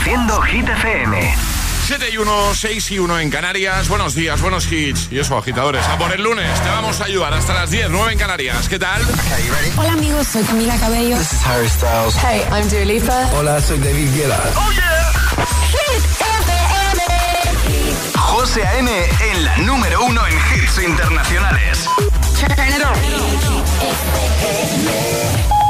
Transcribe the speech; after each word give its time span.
Reproduciendo 0.00 0.40
Hit 0.42 0.66
FM. 0.66 1.34
7 1.86 2.10
y 2.10 2.16
1, 2.16 2.54
6 2.54 2.90
y 2.92 2.98
1 2.98 3.20
en 3.20 3.30
Canarias. 3.30 3.86
Buenos 3.88 4.14
días, 4.14 4.40
buenos 4.40 4.72
hits. 4.72 5.08
Y 5.10 5.18
eso, 5.18 5.36
agitadores. 5.36 5.84
A 5.86 5.98
por 5.98 6.10
el 6.10 6.22
lunes. 6.22 6.48
Te 6.62 6.70
vamos 6.70 7.02
a 7.02 7.04
ayudar 7.04 7.34
hasta 7.34 7.52
las 7.52 7.70
10, 7.70 7.90
9 7.90 8.12
en 8.12 8.18
Canarias. 8.18 8.66
¿Qué 8.68 8.78
tal? 8.78 9.02
Hola 9.76 9.92
amigos, 9.92 10.26
soy 10.26 10.42
Camila 10.44 10.74
Cabello. 10.78 11.18
This 11.18 11.32
is 11.32 11.46
Harry 11.46 11.68
Styles. 11.68 12.14
Hey, 12.16 12.42
I'm 12.50 12.66
Dua 12.70 12.84
Lipa. 12.86 13.28
Hola, 13.34 13.60
soy 13.60 13.78
David 13.78 14.14
Guetta. 14.14 14.40
¡Oh, 14.56 14.72
yeah! 14.72 15.12
Hit 15.68 16.04
FM. 16.40 17.02
José 18.16 18.66
A.M. 18.66 18.90
en 19.32 19.44
la 19.44 19.58
número 19.58 20.02
uno 20.04 20.26
en 20.26 20.34
hits 20.34 20.78
internacionales. 20.82 21.86
Turn 22.40 22.52
it 22.68 22.82
on. 22.82 22.96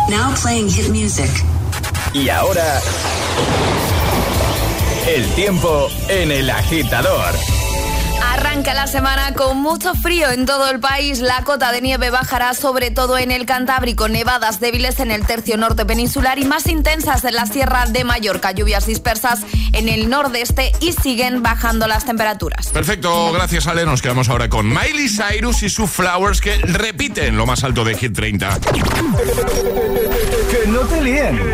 Now 0.09 0.33
playing 0.41 0.71
hit 0.71 0.89
music. 0.91 1.31
Y 2.13 2.29
ahora... 2.29 2.81
El 5.07 5.27
tiempo 5.35 5.89
en 6.09 6.31
el 6.31 6.51
agitador. 6.51 7.35
Arranca 8.23 8.75
la 8.75 8.87
semana 8.87 9.35
con 9.35 9.57
mucho 9.59 9.95
frío 9.95 10.31
en 10.31 10.47
todo 10.47 10.71
el 10.71 10.79
país. 10.79 11.21
La 11.21 11.43
cota 11.43 11.73
de 11.73 11.81
nieve 11.81 12.11
bajará 12.11 12.55
sobre 12.55 12.91
todo 12.91 13.19
en 13.19 13.31
el 13.31 13.47
Cantábrico, 13.47 14.09
nevadas 14.09 14.61
débiles 14.61 15.01
en 15.01 15.11
el 15.11 15.27
tercio 15.27 15.57
norte 15.57 15.85
peninsular 15.87 16.39
y 16.39 16.45
más 16.45 16.67
intensas 16.67 17.25
en 17.25 17.35
la 17.35 17.47
Sierra 17.47 17.87
de 17.87 18.05
Mallorca. 18.05 18.53
Lluvias 18.53 18.87
dispersas 18.87 19.41
en 19.73 19.89
el 19.89 20.11
nordeste 20.11 20.73
y 20.81 20.93
siguen 20.93 21.43
bajando 21.43 21.87
las 21.87 22.05
temperaturas. 22.05 22.69
Perfecto, 22.69 23.33
gracias 23.33 23.67
Ale. 23.67 23.87
Nos 23.87 24.03
quedamos 24.03 24.29
ahora 24.29 24.49
con 24.49 24.69
Miley 24.69 25.09
Cyrus 25.09 25.63
y 25.63 25.71
su 25.71 25.87
Flowers 25.87 26.41
que 26.41 26.57
repiten 26.57 27.37
lo 27.37 27.47
más 27.47 27.65
alto 27.65 27.85
de 27.85 27.97
Hit 27.97 28.15
30. 28.15 28.61
Que 30.51 30.69
no 30.69 30.81
te 30.81 31.01
líen. 31.01 31.53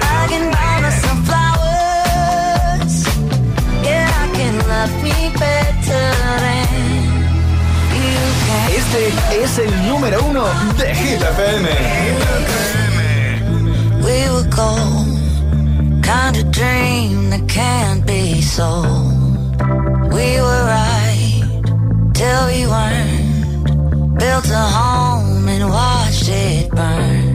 Este 8.68 9.42
es 9.42 9.58
el 9.58 9.88
número 9.88 10.22
uno 10.24 10.44
de 10.76 10.94
Hit 10.94 11.22
FM. 11.22 11.68
We 14.02 14.30
were 14.30 14.48
gold, 14.50 16.02
kind 16.02 16.36
of 16.36 16.50
dream 16.50 17.30
that 17.30 17.48
can't 17.48 18.06
be 18.06 18.42
sold. 18.42 19.12
We 20.12 20.40
were 20.40 20.64
right 20.66 21.42
till 22.12 22.46
we 22.46 22.66
weren't. 22.66 24.18
Built 24.18 24.50
a 24.50 24.66
home 24.78 25.48
and 25.48 25.70
watched 25.70 26.28
it 26.28 26.70
burn. 26.70 27.25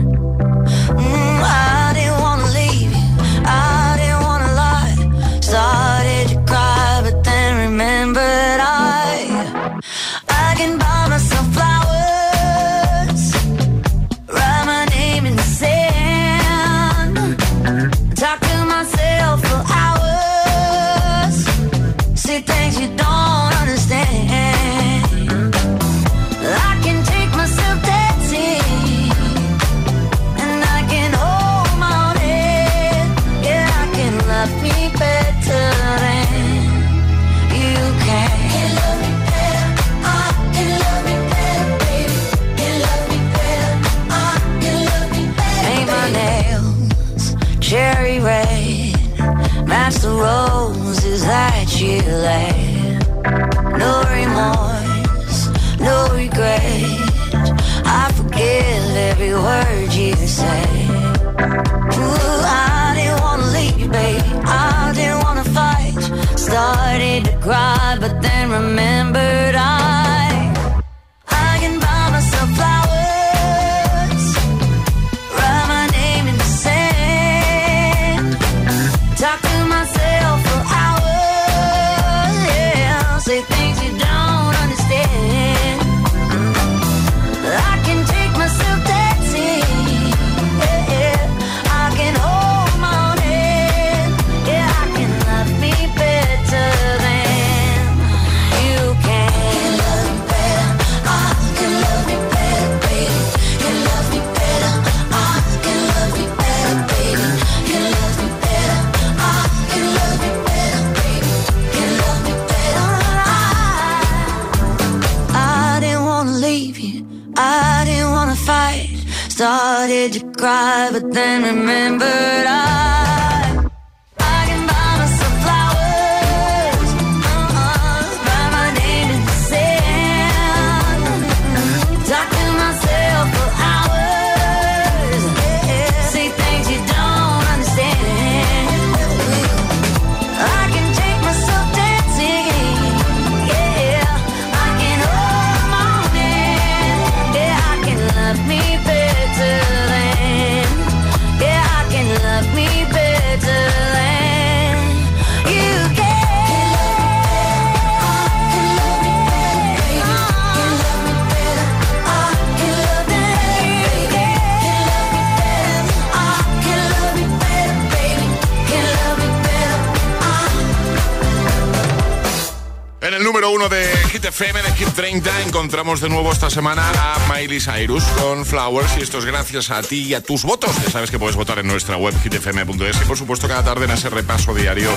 Hit 174.76 174.88
FM, 174.88 175.20
de 175.20 175.30
Hit 175.32 175.32
30, 175.32 175.42
encontramos 175.42 176.00
de 176.00 176.08
nuevo 176.08 176.32
esta 176.32 176.50
semana 176.50 176.90
a 176.90 177.32
Miley 177.32 177.60
Cyrus 177.60 178.04
con 178.20 178.44
Flowers. 178.44 178.96
Y 178.98 179.02
esto 179.02 179.18
es 179.18 179.24
gracias 179.24 179.70
a 179.70 179.82
ti 179.82 180.02
y 180.08 180.14
a 180.14 180.22
tus 180.22 180.44
votos. 180.44 180.70
Ya 180.84 180.90
sabes 180.90 181.10
que 181.10 181.18
puedes 181.18 181.36
votar 181.36 181.58
en 181.58 181.66
nuestra 181.66 181.96
web 181.96 182.14
hitfm.es 182.22 183.02
y 183.02 183.04
por 183.06 183.16
supuesto 183.16 183.48
cada 183.48 183.64
tarde 183.64 183.84
en 183.84 183.90
ese 183.92 184.10
repaso 184.10 184.54
diario 184.54 184.90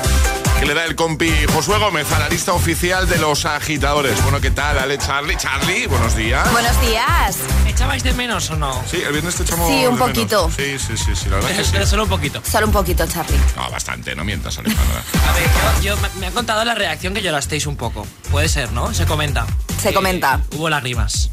que 0.59 0.65
le 0.65 0.73
da 0.73 0.85
el 0.85 0.95
compi 0.95 1.31
Josué 1.53 1.77
Gómez 1.79 2.11
a 2.11 2.19
la 2.19 2.29
lista 2.29 2.53
oficial 2.53 3.07
de 3.09 3.17
los 3.17 3.45
agitadores. 3.45 4.21
Bueno, 4.23 4.39
¿qué 4.41 4.51
tal? 4.51 4.79
Ale 4.79 4.97
Charlie. 4.97 5.35
Charlie, 5.37 5.87
buenos 5.87 6.15
días. 6.15 6.49
Buenos 6.51 6.79
días. 6.81 7.37
¿Me 7.63 7.71
echabais 7.71 8.03
de 8.03 8.13
menos 8.13 8.49
o 8.51 8.55
no? 8.55 8.81
Sí, 8.89 9.01
el 9.05 9.11
viernes 9.11 9.35
te 9.35 9.43
echamos 9.43 9.67
Sí, 9.67 9.75
un 9.75 9.81
de 9.81 9.89
menos. 9.91 10.07
poquito. 10.07 10.51
Sí, 10.55 10.79
sí, 10.79 10.97
sí, 10.97 11.15
sí, 11.15 11.29
la 11.29 11.35
verdad 11.37 11.49
que 11.55 11.63
sí. 11.63 11.69
Pero 11.73 11.85
solo 11.85 12.03
un 12.03 12.09
poquito. 12.09 12.41
Solo 12.49 12.67
un 12.67 12.73
poquito, 12.73 13.05
Charlie. 13.07 13.37
No, 13.55 13.69
bastante, 13.69 14.15
no 14.15 14.23
mientas, 14.23 14.57
Alejandra. 14.57 15.03
A 15.29 15.33
ver, 15.33 15.43
yo, 15.81 15.95
yo- 15.95 15.97
me- 15.97 16.09
me 16.19 16.27
han 16.27 16.33
contado 16.33 16.63
la 16.63 16.73
reacción 16.75 17.13
que 17.13 17.21
llorasteis 17.21 17.67
un 17.67 17.75
poco. 17.75 18.07
Puede 18.31 18.47
ser, 18.47 18.71
¿no? 18.71 18.93
Se 18.93 19.05
comenta. 19.05 19.45
Se 19.81 19.89
Que 19.89 19.95
comenta. 19.95 20.41
Hubo 20.55 20.69
lágrimas. 20.69 21.29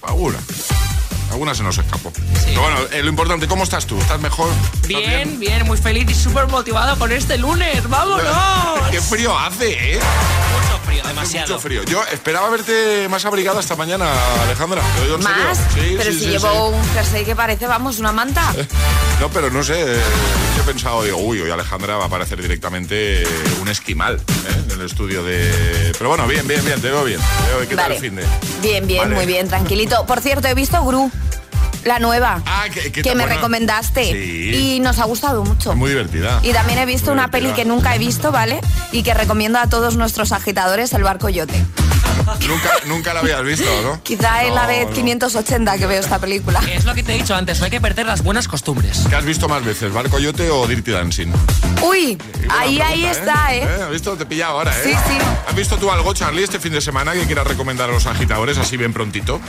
Paula. 0.00 0.38
Alguna 1.36 1.54
se 1.54 1.62
nos 1.62 1.76
escapó. 1.76 2.10
Pero 2.46 2.62
bueno, 2.62 2.78
eh, 2.92 3.02
lo 3.02 3.10
importante, 3.10 3.46
¿cómo 3.46 3.64
estás 3.64 3.86
tú? 3.86 3.98
¿Estás 4.00 4.18
mejor? 4.20 4.48
¿Estás 4.72 4.88
Bien, 4.88 5.38
bien, 5.38 5.66
muy 5.66 5.76
feliz 5.76 6.10
y 6.10 6.14
súper 6.14 6.46
motivado 6.48 6.98
con 6.98 7.12
este 7.12 7.36
lunes. 7.36 7.86
¡Vámonos! 7.88 8.88
Qué 8.90 9.02
frío 9.02 9.38
hace, 9.38 9.96
¿eh? 9.96 10.00
Frío, 11.02 11.20
Hace. 11.22 11.40
Mucho 11.40 11.58
frío. 11.58 11.82
Yo 11.84 12.02
esperaba 12.12 12.48
verte 12.50 13.08
más 13.08 13.24
abrigada 13.24 13.60
esta 13.60 13.76
mañana, 13.76 14.06
Alejandra. 14.42 14.82
¿Más? 15.22 15.58
Sí, 15.74 15.94
pero 15.96 16.12
sí, 16.12 16.18
si 16.18 16.24
sí, 16.24 16.30
llevo 16.30 16.68
un 16.68 16.84
jersey 16.94 17.24
que 17.24 17.34
parece, 17.36 17.66
vamos, 17.66 17.98
una 17.98 18.12
manta. 18.12 18.54
No, 19.18 19.30
pero 19.30 19.50
no 19.50 19.64
sé. 19.64 19.82
Yo 20.56 20.62
he 20.62 20.66
pensado, 20.66 21.02
digo, 21.02 21.16
uy, 21.16 21.40
hoy 21.40 21.50
Alejandra 21.50 21.96
va 21.96 22.04
a 22.04 22.08
parecer 22.10 22.40
directamente 22.42 23.26
un 23.62 23.68
esquimal 23.68 24.16
¿eh? 24.16 24.62
en 24.66 24.70
el 24.78 24.84
estudio 24.84 25.22
de. 25.24 25.92
Pero 25.96 26.10
bueno, 26.10 26.26
bien, 26.26 26.46
bien, 26.46 26.62
bien, 26.62 26.78
te 26.82 26.90
veo 26.90 27.02
bien. 27.02 27.18
Te 27.18 27.54
veo- 27.54 27.60
¿Qué 27.66 27.76
tal 27.76 27.84
Vale. 27.84 27.94
el 27.94 28.00
fin 28.02 28.16
de? 28.16 28.24
Bien, 28.60 28.86
bien, 28.86 29.04
Vale. 29.04 29.14
muy 29.14 29.24
bien, 29.24 29.48
tranquilito. 29.48 30.04
Por 30.04 30.20
cierto, 30.20 30.48
he 30.48 30.54
visto 30.54 30.84
Gru, 30.84 31.10
la 31.86 31.98
nueva, 31.98 32.42
Ah, 32.46 32.64
que, 32.72 32.92
que 32.92 33.02
que 33.02 33.14
me 33.14 33.26
recomendaste. 33.26 34.04
Sí. 34.12 34.74
Y 34.76 34.80
nos 34.80 34.98
ha 34.98 35.04
gustado 35.04 35.44
mucho. 35.44 35.70
Es 35.72 35.76
muy 35.76 35.90
divertida. 35.90 36.40
Y 36.42 36.52
también 36.52 36.78
he 36.78 36.86
visto 36.86 37.06
Muy 37.10 37.14
una 37.14 37.30
peli 37.30 37.50
que 37.52 37.64
nunca 37.64 37.94
he 37.94 37.98
visto, 37.98 38.32
¿vale? 38.32 38.60
Y 38.92 39.02
que 39.02 39.14
recomiendo 39.14 39.58
a 39.58 39.68
todos 39.68 39.96
nuestros 39.96 40.32
agitadores, 40.32 40.92
El 40.92 41.02
Barco 41.04 41.28
Yote. 41.28 41.64
Nunca, 42.46 42.70
nunca 42.86 43.14
la 43.14 43.20
habías 43.20 43.42
visto, 43.42 43.64
¿no? 43.82 44.02
Quizá 44.02 44.44
es 44.44 44.54
la 44.54 44.66
vez 44.66 44.86
no. 44.88 44.92
580 44.94 45.78
que 45.78 45.86
veo 45.86 46.00
esta 46.00 46.18
película. 46.18 46.60
Es 46.70 46.84
lo 46.84 46.94
que 46.94 47.02
te 47.02 47.14
he 47.14 47.18
dicho 47.18 47.34
antes, 47.34 47.58
no 47.58 47.64
hay 47.66 47.70
que 47.70 47.80
perder 47.80 48.06
las 48.06 48.22
buenas 48.22 48.48
costumbres. 48.48 49.04
¿Qué 49.08 49.14
has 49.16 49.24
visto 49.24 49.48
más 49.48 49.64
veces, 49.64 49.92
Barco 49.92 50.18
Yote 50.18 50.50
o 50.50 50.66
Dirty 50.66 50.90
Dancing? 50.92 51.32
Uy, 51.82 52.16
Qué 52.16 52.38
buena 52.46 52.58
ahí, 52.60 52.80
ahí 52.80 53.00
pregunta, 53.02 53.10
está, 53.20 53.54
¿eh? 53.54 53.68
¿Has 53.84 53.90
visto? 53.90 54.16
Te 54.16 54.22
he 54.22 54.26
pillado 54.26 54.52
ahora, 54.58 54.72
¿eh? 54.78 54.82
Sí, 54.84 54.90
sí. 54.90 55.18
¿Has 55.48 55.54
visto 55.54 55.76
tú 55.76 55.90
algo, 55.90 56.12
Charlie, 56.14 56.42
este 56.44 56.58
fin 56.58 56.72
de 56.72 56.80
semana 56.80 57.12
que 57.12 57.24
quieras 57.26 57.46
recomendar 57.46 57.88
a 57.90 57.92
los 57.92 58.06
agitadores 58.06 58.58
así 58.58 58.76
bien 58.76 58.92
prontito? 58.92 59.40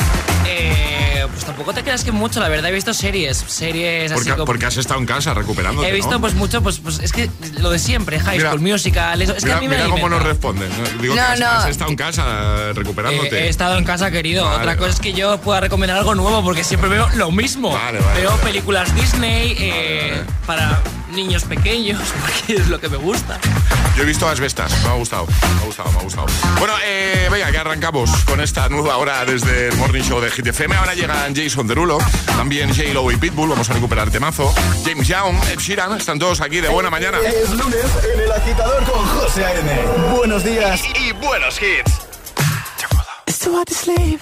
Eh, 0.45 1.25
pues 1.31 1.45
tampoco 1.45 1.73
te 1.73 1.83
creas 1.83 2.03
que 2.03 2.11
mucho, 2.11 2.39
la 2.39 2.47
verdad 2.49 2.69
he 2.69 2.73
visto 2.73 2.93
series, 2.93 3.37
series 3.47 4.11
así 4.11 4.15
Porque, 4.19 4.31
como... 4.31 4.45
porque 4.45 4.65
has 4.65 4.77
estado 4.77 4.99
en 4.99 5.05
casa 5.05 5.33
recuperándote, 5.33 5.87
He 5.87 5.91
visto 5.91 6.11
¿no? 6.11 6.21
pues 6.21 6.33
mucho, 6.35 6.61
pues, 6.61 6.79
pues 6.79 6.99
es 6.99 7.11
que 7.11 7.29
lo 7.59 7.69
de 7.69 7.79
siempre, 7.79 8.19
High 8.19 8.37
Mira, 8.37 8.49
School 8.51 8.61
Musical, 8.61 9.21
eso, 9.21 9.33
es 9.35 9.43
que 9.43 9.45
mira 9.47 9.57
a 9.57 9.61
mí 9.61 9.67
me 9.67 9.75
mira 9.77 9.89
cómo 9.89 10.09
nos 10.09 10.23
responden. 10.23 10.69
¿no? 10.69 11.01
Digo 11.01 11.15
No, 11.15 11.21
que 11.21 11.27
has, 11.33 11.39
no. 11.39 11.47
has 11.47 11.69
estado 11.69 11.89
en 11.91 11.95
casa 11.97 12.23
eh, 12.57 12.73
recuperándote. 12.73 13.37
Eh, 13.37 13.45
he 13.45 13.49
estado 13.49 13.77
en 13.77 13.83
casa, 13.83 14.11
querido. 14.11 14.45
Vale, 14.45 14.57
Otra 14.57 14.77
cosa 14.77 14.89
es 14.91 14.99
que 14.99 15.13
yo 15.13 15.39
pueda 15.39 15.59
recomendar 15.59 15.97
algo 15.97 16.15
nuevo 16.15 16.43
porque 16.43 16.63
siempre 16.63 16.89
veo 16.89 17.07
lo 17.15 17.31
mismo. 17.31 17.71
Vale, 17.71 17.99
vale, 17.99 18.21
veo 18.21 18.31
vale. 18.31 18.43
películas 18.43 18.93
Disney 18.95 19.55
eh, 19.59 20.21
para 20.45 20.79
niños 21.11 21.43
pequeños 21.45 21.99
porque 22.21 22.61
es 22.61 22.67
lo 22.67 22.79
que 22.79 22.89
me 22.89 22.97
gusta. 22.97 23.39
Yo 23.95 24.03
he 24.03 24.05
visto 24.05 24.29
Asbestas, 24.29 24.71
me 24.83 24.89
ha 24.89 24.93
gustado, 24.93 25.25
me 25.25 25.61
ha 25.61 25.65
gustado, 25.65 25.91
me 25.91 25.99
ha 25.99 26.03
gustado. 26.03 26.27
Bueno, 26.59 26.73
eh, 26.85 27.27
venga, 27.31 27.51
que 27.51 27.57
arrancamos 27.57 28.11
con 28.25 28.39
esta 28.39 28.69
nueva 28.69 28.97
hora 28.97 29.25
desde 29.25 29.69
el 29.69 29.75
Morning 29.77 30.03
Show 30.03 30.21
de 30.21 30.29
Hit 30.29 30.45
FM. 30.45 30.75
Ahora 30.75 30.93
llegan 30.93 31.35
Jason 31.35 31.65
Derulo, 31.65 31.97
también 32.37 32.69
J-Lo 32.69 33.11
y 33.11 33.17
Pitbull, 33.17 33.49
vamos 33.49 33.69
a 33.69 33.73
recuperar 33.73 34.11
temazo. 34.11 34.53
James 34.85 35.07
Young, 35.07 35.35
Ed 35.51 35.57
Sheeran, 35.57 35.97
están 35.97 36.19
todos 36.19 36.41
aquí 36.41 36.61
de 36.61 36.69
buena 36.69 36.91
mañana. 36.91 37.17
Es 37.25 37.49
lunes 37.49 37.85
en 38.13 38.19
el 38.19 38.31
agitador 38.31 38.83
con 38.83 39.03
José 39.05 39.45
A.M. 39.45 39.71
Buenos 40.15 40.43
días. 40.43 40.81
Y 40.99 41.11
buenos 41.13 41.59
hits. 41.59 42.06
It's 43.27 43.39
too 43.39 43.51
hard 43.51 43.67
to 43.67 43.73
sleep. 43.73 44.21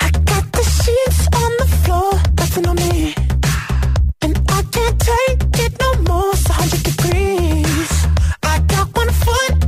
I 0.00 0.10
got 0.24 0.44
the 0.52 0.62
sheets 0.62 1.28
on 1.42 1.50
the 1.58 1.68
floor, 1.82 2.12
nothing 2.38 2.66
on 2.66 2.76
me. 2.76 3.14
And 4.22 4.34
I 4.48 4.62
can't 4.72 4.98
take 4.98 5.42
it 5.64 5.72
no 5.78 5.90
more. 6.08 6.32
It's 6.32 6.48
100 6.48 6.82
degrees. 6.82 7.92
I 8.42 8.58
got 8.60 8.88
one 8.96 9.10
foot 9.10 9.59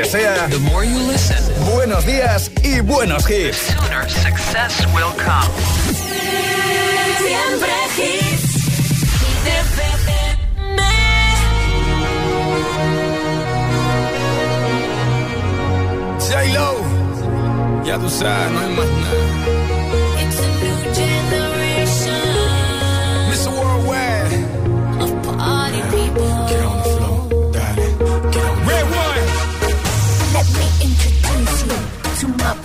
agitador 0.00 0.48
te 0.48 0.54
desea 0.54 1.74
buenos 1.74 2.06
días 2.06 2.50
y 2.62 2.80
buenos 2.80 3.28
hits. 3.28 3.74
success 4.08 4.86
will 4.94 5.12
come. 5.16 5.48
Siempre 7.18 7.72
hits. 7.96 8.48
J-Lo, 16.28 17.84
ya 17.84 17.98
tú 17.98 18.08
sabes, 18.10 18.50
no 18.52 18.60
hay 18.60 18.68
más 18.76 18.86
nada. 18.86 19.57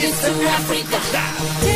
York, 0.00 0.14
Vegas 0.14 0.20
to 0.20 0.32
Africa. 0.44 1.67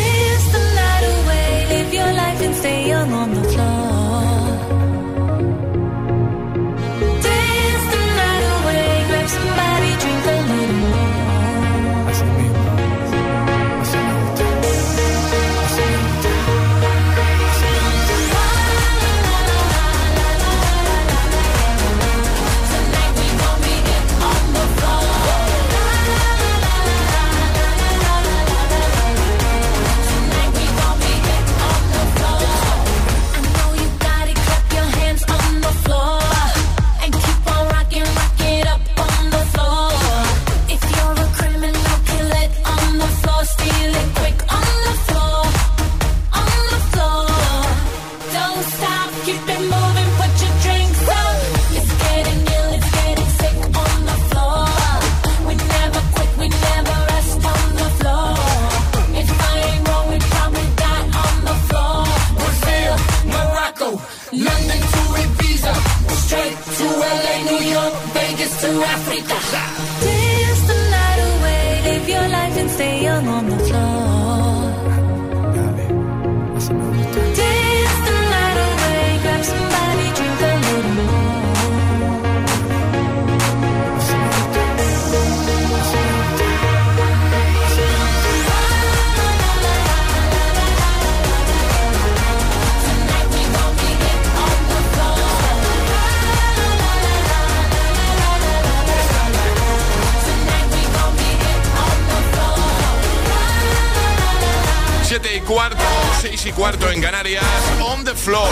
Y 106.53 106.61
cuarto 106.61 106.91
en 106.91 107.01
Canarias, 107.01 107.45
on 107.81 108.05
the 108.05 108.15
floor. 108.15 108.49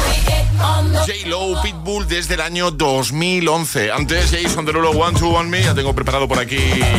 J-Lo 1.07 1.61
Pitbull 1.63 2.07
desde 2.07 2.35
el 2.35 2.41
año 2.41 2.71
2011. 2.71 3.91
Antes 3.93 4.31
Jason 4.31 4.65
Derulo 4.65 4.91
One 4.91 5.19
Two 5.19 5.31
One 5.31 5.49
Me. 5.49 5.63
Ya 5.63 5.75
tengo 5.75 5.95
preparado 5.95 6.29
por 6.29 6.39
aquí 6.39 6.59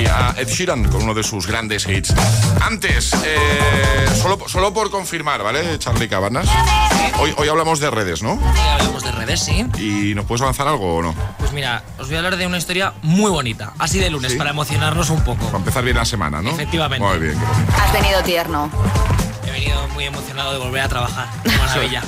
a 0.09 0.33
Ed 0.37 0.47
Sheeran 0.47 0.83
con 0.85 1.03
uno 1.03 1.13
de 1.13 1.23
sus 1.23 1.45
grandes 1.47 1.87
hits. 1.87 2.13
Antes, 2.61 3.13
eh, 3.23 4.07
solo, 4.21 4.39
solo 4.47 4.73
por 4.73 4.89
confirmar, 4.89 5.43
¿vale? 5.43 5.77
Charlie 5.79 6.09
Cabanas. 6.09 6.47
Hoy, 7.19 7.33
hoy 7.37 7.47
hablamos 7.47 7.79
de 7.79 7.91
redes, 7.91 8.23
¿no? 8.23 8.33
Hoy 8.33 8.59
hablamos 8.71 9.03
de 9.03 9.11
redes, 9.11 9.39
sí. 9.39 9.65
¿Y 9.77 10.15
nos 10.15 10.25
puedes 10.25 10.41
avanzar 10.41 10.67
algo 10.67 10.97
o 10.97 11.01
no? 11.01 11.15
Pues 11.37 11.51
mira, 11.53 11.83
os 11.99 12.07
voy 12.07 12.15
a 12.15 12.19
hablar 12.19 12.37
de 12.37 12.47
una 12.47 12.57
historia 12.57 12.93
muy 13.03 13.29
bonita, 13.29 13.73
así 13.77 13.99
de 13.99 14.09
lunes, 14.09 14.31
¿Sí? 14.31 14.37
para 14.37 14.49
emocionarnos 14.49 15.09
un 15.09 15.23
poco. 15.23 15.45
Para 15.45 15.59
empezar 15.59 15.83
bien 15.83 15.97
la 15.97 16.05
semana, 16.05 16.41
¿no? 16.41 16.49
Efectivamente. 16.49 17.05
Muy 17.05 17.19
bien. 17.19 17.37
Has 17.77 17.93
venido 17.93 18.21
tierno. 18.23 18.71
He 19.51 19.59
venido 19.59 19.85
muy 19.89 20.05
emocionado 20.05 20.53
de 20.53 20.59
volver 20.59 20.81
a 20.81 20.87
trabajar. 20.87 21.27
Maravilla. 21.57 22.01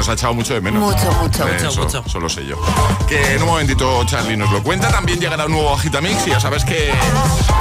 Nos 0.00 0.08
ha 0.08 0.14
echado 0.14 0.32
mucho 0.32 0.54
de 0.54 0.62
menos. 0.62 0.80
Mucho, 0.80 1.12
mucho. 1.20 1.46
Eh, 1.46 1.52
Mucho, 1.52 1.68
eso, 1.68 1.82
mucho. 1.82 2.02
Solo 2.08 2.26
sé 2.30 2.46
yo. 2.46 2.56
Que 3.06 3.34
en 3.34 3.42
un 3.42 3.48
momentito 3.50 4.02
Charlie 4.06 4.34
nos 4.34 4.50
lo 4.50 4.62
cuenta. 4.62 4.88
También 4.90 5.20
llegará 5.20 5.44
un 5.44 5.52
nuevo 5.52 5.74
Agitamix 5.74 6.26
y 6.26 6.30
ya 6.30 6.40
sabes 6.40 6.64
que 6.64 6.90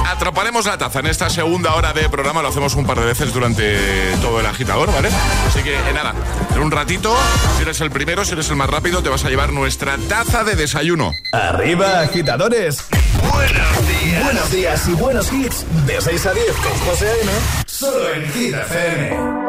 atraparemos 0.08 0.66
la 0.66 0.78
taza 0.78 1.00
en 1.00 1.08
esta 1.08 1.30
segunda 1.30 1.76
hora 1.76 1.92
de 1.92 2.08
programa. 2.08 2.42
Lo 2.42 2.48
hacemos 2.48 2.76
un 2.76 2.86
par 2.86 2.98
de 2.98 3.08
veces 3.08 3.34
durante 3.34 3.78
todo 4.22 4.40
el 4.40 4.46
agitador, 4.46 4.90
¿vale? 4.94 5.10
Así 5.50 5.62
que 5.64 5.74
eh, 5.76 5.94
nada, 5.94 6.14
en 6.56 6.62
un 6.62 6.72
ratito, 6.72 7.14
si 7.58 7.64
eres 7.64 7.82
el 7.82 7.92
primero, 7.92 8.24
si 8.24 8.32
eres 8.32 8.50
el 8.50 8.56
más 8.56 8.70
rápido, 8.70 9.04
te 9.04 9.10
vas 9.10 9.26
a 9.26 9.30
llevar 9.30 9.52
nuestra 9.52 9.98
taza 10.08 10.46
de 10.46 10.56
desayuno. 10.56 11.12
Arriba, 11.34 12.00
agitadores. 12.00 12.86
Buenos 13.34 13.88
días. 14.02 14.24
Buenos 14.24 14.50
días 14.52 14.88
y 14.88 14.94
buenos 14.94 15.34
hits. 15.34 15.66
De 15.86 16.00
6 16.00 16.26
a 16.26 16.32
10 16.32 16.46
con 16.56 16.72
José 16.88 17.10
A.M. 17.10 17.32
Solo 17.66 18.14
en 18.14 18.32
Hit 18.32 18.54
FM. 18.56 19.49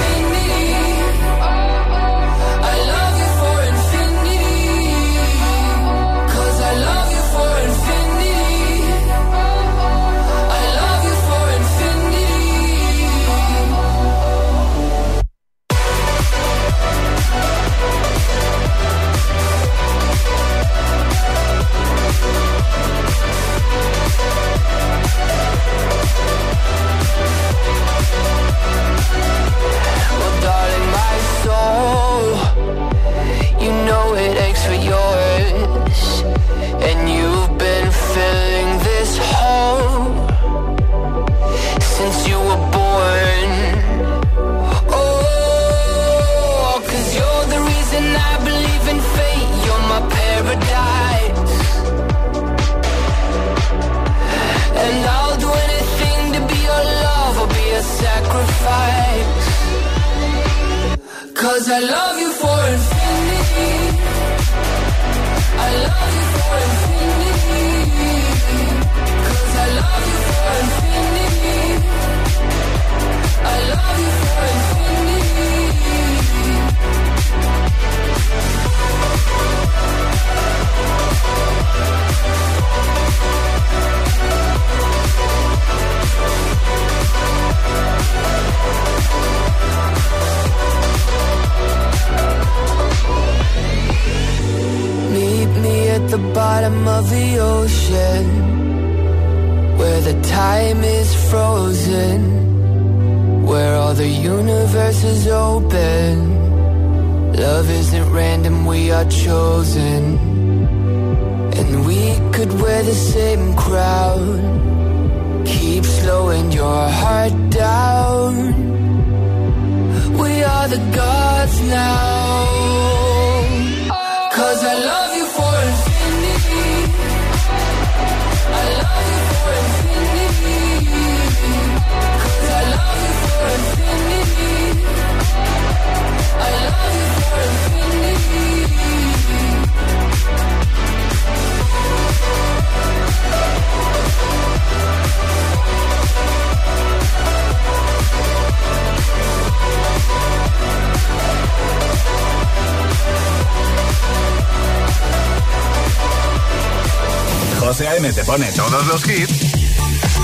A.M. 157.91 158.09
te 158.13 158.23
pone 158.23 158.49
todos 158.53 158.87
los 158.87 159.05
hits 159.05 159.51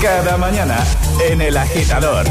cada 0.00 0.38
mañana 0.38 0.82
en 1.28 1.42
El 1.42 1.54
Agitador. 1.54 2.24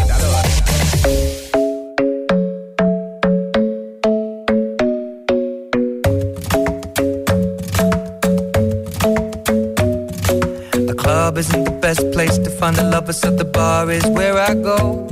The 10.74 10.96
club 10.98 11.38
isn't 11.38 11.66
the 11.66 11.78
best 11.82 12.02
place 12.14 12.40
to 12.40 12.50
find 12.50 12.76
the 12.76 12.86
lovers, 12.86 13.20
so 13.20 13.30
the 13.30 13.46
bar 13.46 13.92
is 13.92 14.08
where 14.08 14.40
I 14.40 14.56
go. 14.56 15.08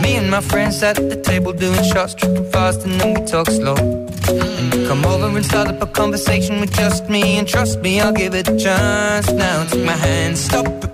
Me 0.00 0.16
and 0.16 0.30
my 0.30 0.40
friends 0.40 0.82
at 0.82 0.96
the 0.96 1.16
table 1.22 1.52
doing 1.52 1.82
shots, 1.84 2.14
tripping 2.14 2.50
fast, 2.50 2.86
and 2.86 2.98
then 2.98 3.12
we 3.12 3.26
talk 3.26 3.50
slow. 3.50 4.05
Come 4.86 5.04
over 5.04 5.26
and 5.36 5.44
start 5.44 5.66
up 5.66 5.82
a 5.82 5.86
conversation 5.86 6.60
with 6.60 6.72
just 6.72 7.08
me, 7.10 7.38
and 7.38 7.48
trust 7.48 7.80
me, 7.80 8.00
I'll 8.00 8.12
give 8.12 8.34
it 8.34 8.48
a 8.48 8.56
chance. 8.56 9.30
Now 9.32 9.64
take 9.64 9.84
my 9.84 9.92
hand, 9.92 10.38
stop 10.38 10.85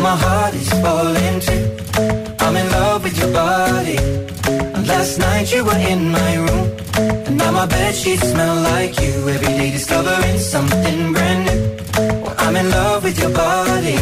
My 0.00 0.16
heart 0.16 0.54
is 0.54 0.70
falling 0.80 1.40
too. 1.40 1.62
I'm 2.40 2.56
in 2.56 2.70
love 2.70 3.04
with 3.04 3.18
your 3.18 3.32
body. 3.32 3.98
And 4.74 4.86
last 4.86 5.18
night 5.18 5.52
you 5.52 5.62
were 5.62 5.76
in 5.76 6.10
my 6.10 6.34
room. 6.36 6.70
And 7.26 7.36
now 7.36 7.52
my 7.52 7.66
bed 7.66 7.94
sheets 7.94 8.26
smell 8.30 8.56
like 8.62 8.98
you. 8.98 9.12
Every 9.28 9.52
day 9.58 9.70
discovering 9.70 10.38
something 10.38 11.12
brand 11.12 11.40
new. 11.46 11.60
Well, 12.22 12.34
I'm 12.38 12.56
in 12.56 12.70
love 12.70 13.04
with 13.04 13.18
your 13.20 13.30
body. 13.30 13.96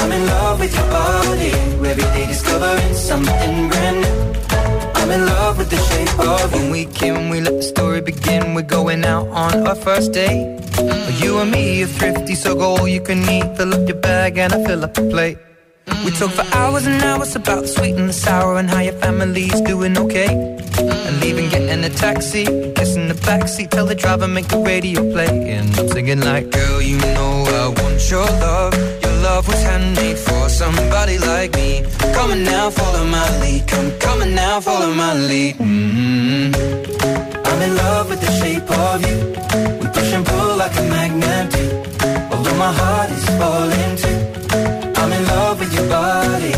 I'm 0.00 0.12
in 0.12 0.26
love 0.26 0.58
with 0.58 0.74
your 0.74 0.88
body. 0.88 1.50
Every 1.90 2.08
day 2.14 2.26
discovering 2.26 2.94
something 2.94 3.68
brand 3.68 4.00
new. 4.00 4.16
I'm 4.94 5.10
in 5.10 5.26
love 5.26 5.58
with 5.58 5.68
the 5.68 5.76
shape 5.88 6.18
of 6.18 6.54
you. 6.54 6.60
When 6.62 6.70
we 6.70 6.86
came, 6.86 7.28
we 7.28 7.42
let 7.42 7.52
the 7.52 7.62
story 7.62 8.00
begin. 8.00 8.54
We're 8.54 8.62
going 8.62 9.04
out 9.04 9.28
on 9.28 9.66
our 9.66 9.76
first 9.76 10.12
date. 10.12 10.56
You 11.22 11.38
and 11.38 11.50
me 11.50 11.82
are 11.82 11.86
thrifty, 11.86 12.34
so 12.34 12.54
go 12.54 12.76
all 12.76 12.88
you 12.88 13.00
can 13.00 13.20
eat. 13.28 13.56
Fill 13.56 13.74
up 13.74 13.88
your 13.88 13.98
bag 13.98 14.38
and 14.38 14.52
I 14.52 14.64
fill 14.64 14.84
up 14.84 14.94
the 14.94 15.02
plate. 15.02 15.38
We 16.04 16.10
talk 16.12 16.30
for 16.30 16.46
hours 16.56 16.86
and 16.86 17.02
hours 17.02 17.34
about 17.36 17.62
the 17.62 17.68
sweet 17.68 17.94
and 17.94 18.08
the 18.08 18.12
sour 18.12 18.58
and 18.58 18.68
how 18.68 18.80
your 18.80 18.94
family's 18.94 19.60
doing 19.62 19.96
okay. 19.96 20.28
And 21.06 21.20
leaving, 21.20 21.48
getting 21.48 21.84
a 21.84 21.90
taxi, 21.90 22.44
kissing 22.74 23.08
the 23.08 23.18
backseat, 23.26 23.70
tell 23.70 23.86
the 23.86 23.94
driver 23.94 24.28
make 24.28 24.48
the 24.48 24.58
radio 24.58 25.00
play. 25.12 25.52
And 25.52 25.68
I'm 25.78 25.88
singing 25.88 26.20
like, 26.20 26.50
girl, 26.50 26.82
you 26.82 26.98
know 26.98 27.44
I 27.62 27.68
want 27.80 28.10
your 28.10 28.24
love. 28.24 28.74
Your 29.02 29.16
love 29.22 29.48
was 29.48 29.62
handmade 29.62 30.18
for 30.18 30.48
somebody 30.48 31.18
like 31.18 31.54
me. 31.54 31.84
Come 32.14 32.30
on 32.32 32.44
now, 32.44 32.70
follow 32.70 33.04
my 33.04 33.40
lead. 33.40 33.66
Come, 33.68 33.90
come 33.98 34.22
on 34.22 34.34
now, 34.34 34.60
follow 34.60 34.92
my 34.92 35.14
lead. 35.14 35.56
mm 35.56 36.54
I'm 37.48 37.62
in 37.62 37.76
love 37.76 38.10
with 38.10 38.20
the 38.20 38.32
shape 38.40 38.70
of 38.70 39.00
you. 39.06 39.16
We 39.80 39.86
push 39.94 40.12
and 40.12 40.26
pull 40.26 40.45
like 40.56 40.76
a 40.78 40.82
magnet. 40.82 41.52
Although 42.32 42.56
my 42.56 42.72
heart 42.72 43.10
is 43.10 43.24
falling 43.38 43.92
too. 44.02 44.18
I'm 45.00 45.12
in 45.12 45.24
love 45.26 45.60
with 45.60 45.72
your 45.74 45.88
body. 45.88 46.54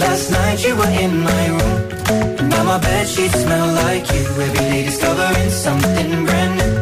Last 0.00 0.30
night 0.30 0.64
you 0.66 0.74
were 0.76 0.92
in 1.04 1.20
my 1.20 1.44
room. 1.56 2.48
Now 2.48 2.64
my 2.64 2.78
bed 2.78 3.06
sheets 3.06 3.38
smell 3.42 3.68
like 3.84 4.06
you. 4.14 4.24
Every 4.44 4.52
day 4.70 4.84
discovering 4.84 5.50
something 5.50 6.24
brand 6.26 6.52
new. 6.60 6.74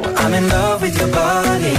Well, 0.00 0.14
I'm 0.22 0.34
in 0.34 0.48
love 0.48 0.82
with 0.82 0.98
your 0.98 1.12
body. 1.12 1.74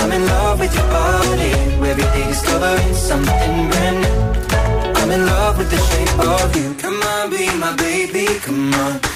I'm 0.00 0.10
in 0.12 0.26
love 0.26 0.60
with 0.60 0.74
your 0.74 0.88
body. 0.88 1.52
Every 1.90 2.08
day 2.14 2.26
discovering 2.28 2.94
something 2.94 3.54
brand 3.70 3.98
new. 4.04 4.16
I'm 5.00 5.10
in 5.10 5.26
love 5.26 5.58
with 5.58 5.70
the 5.70 5.80
shape 5.88 6.18
of 6.18 6.56
you. 6.56 6.74
Come 6.82 7.00
on, 7.02 7.30
be 7.30 7.44
my 7.58 7.76
baby, 7.76 8.26
come 8.40 8.72
on. 8.74 9.15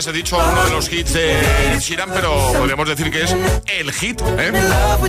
Antes 0.00 0.14
he 0.14 0.16
dicho 0.16 0.38
uno 0.38 0.64
de 0.64 0.70
los 0.70 0.90
hits 0.90 1.12
de 1.12 1.78
Sheeran, 1.78 2.08
pero 2.10 2.54
podríamos 2.54 2.88
decir 2.88 3.10
que 3.10 3.22
es 3.22 3.36
el 3.66 3.92
hit, 3.92 4.18
¿eh? 4.38 4.50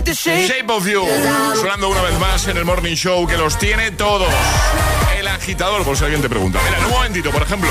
shape. 0.04 0.70
Of 0.70 0.86
You, 0.86 1.02
sonando 1.54 1.88
una 1.88 2.02
vez 2.02 2.18
más 2.18 2.46
en 2.48 2.58
el 2.58 2.66
Morning 2.66 2.94
Show 2.94 3.26
que 3.26 3.38
los 3.38 3.58
tiene 3.58 3.92
todos. 3.92 4.28
El 5.18 5.28
agitador, 5.28 5.82
por 5.82 5.96
si 5.96 6.04
alguien 6.04 6.20
te 6.20 6.28
pregunta. 6.28 6.60
Mira, 6.62 6.76
en 6.76 6.84
un 6.84 6.90
momentito, 6.90 7.30
por 7.30 7.40
ejemplo. 7.40 7.70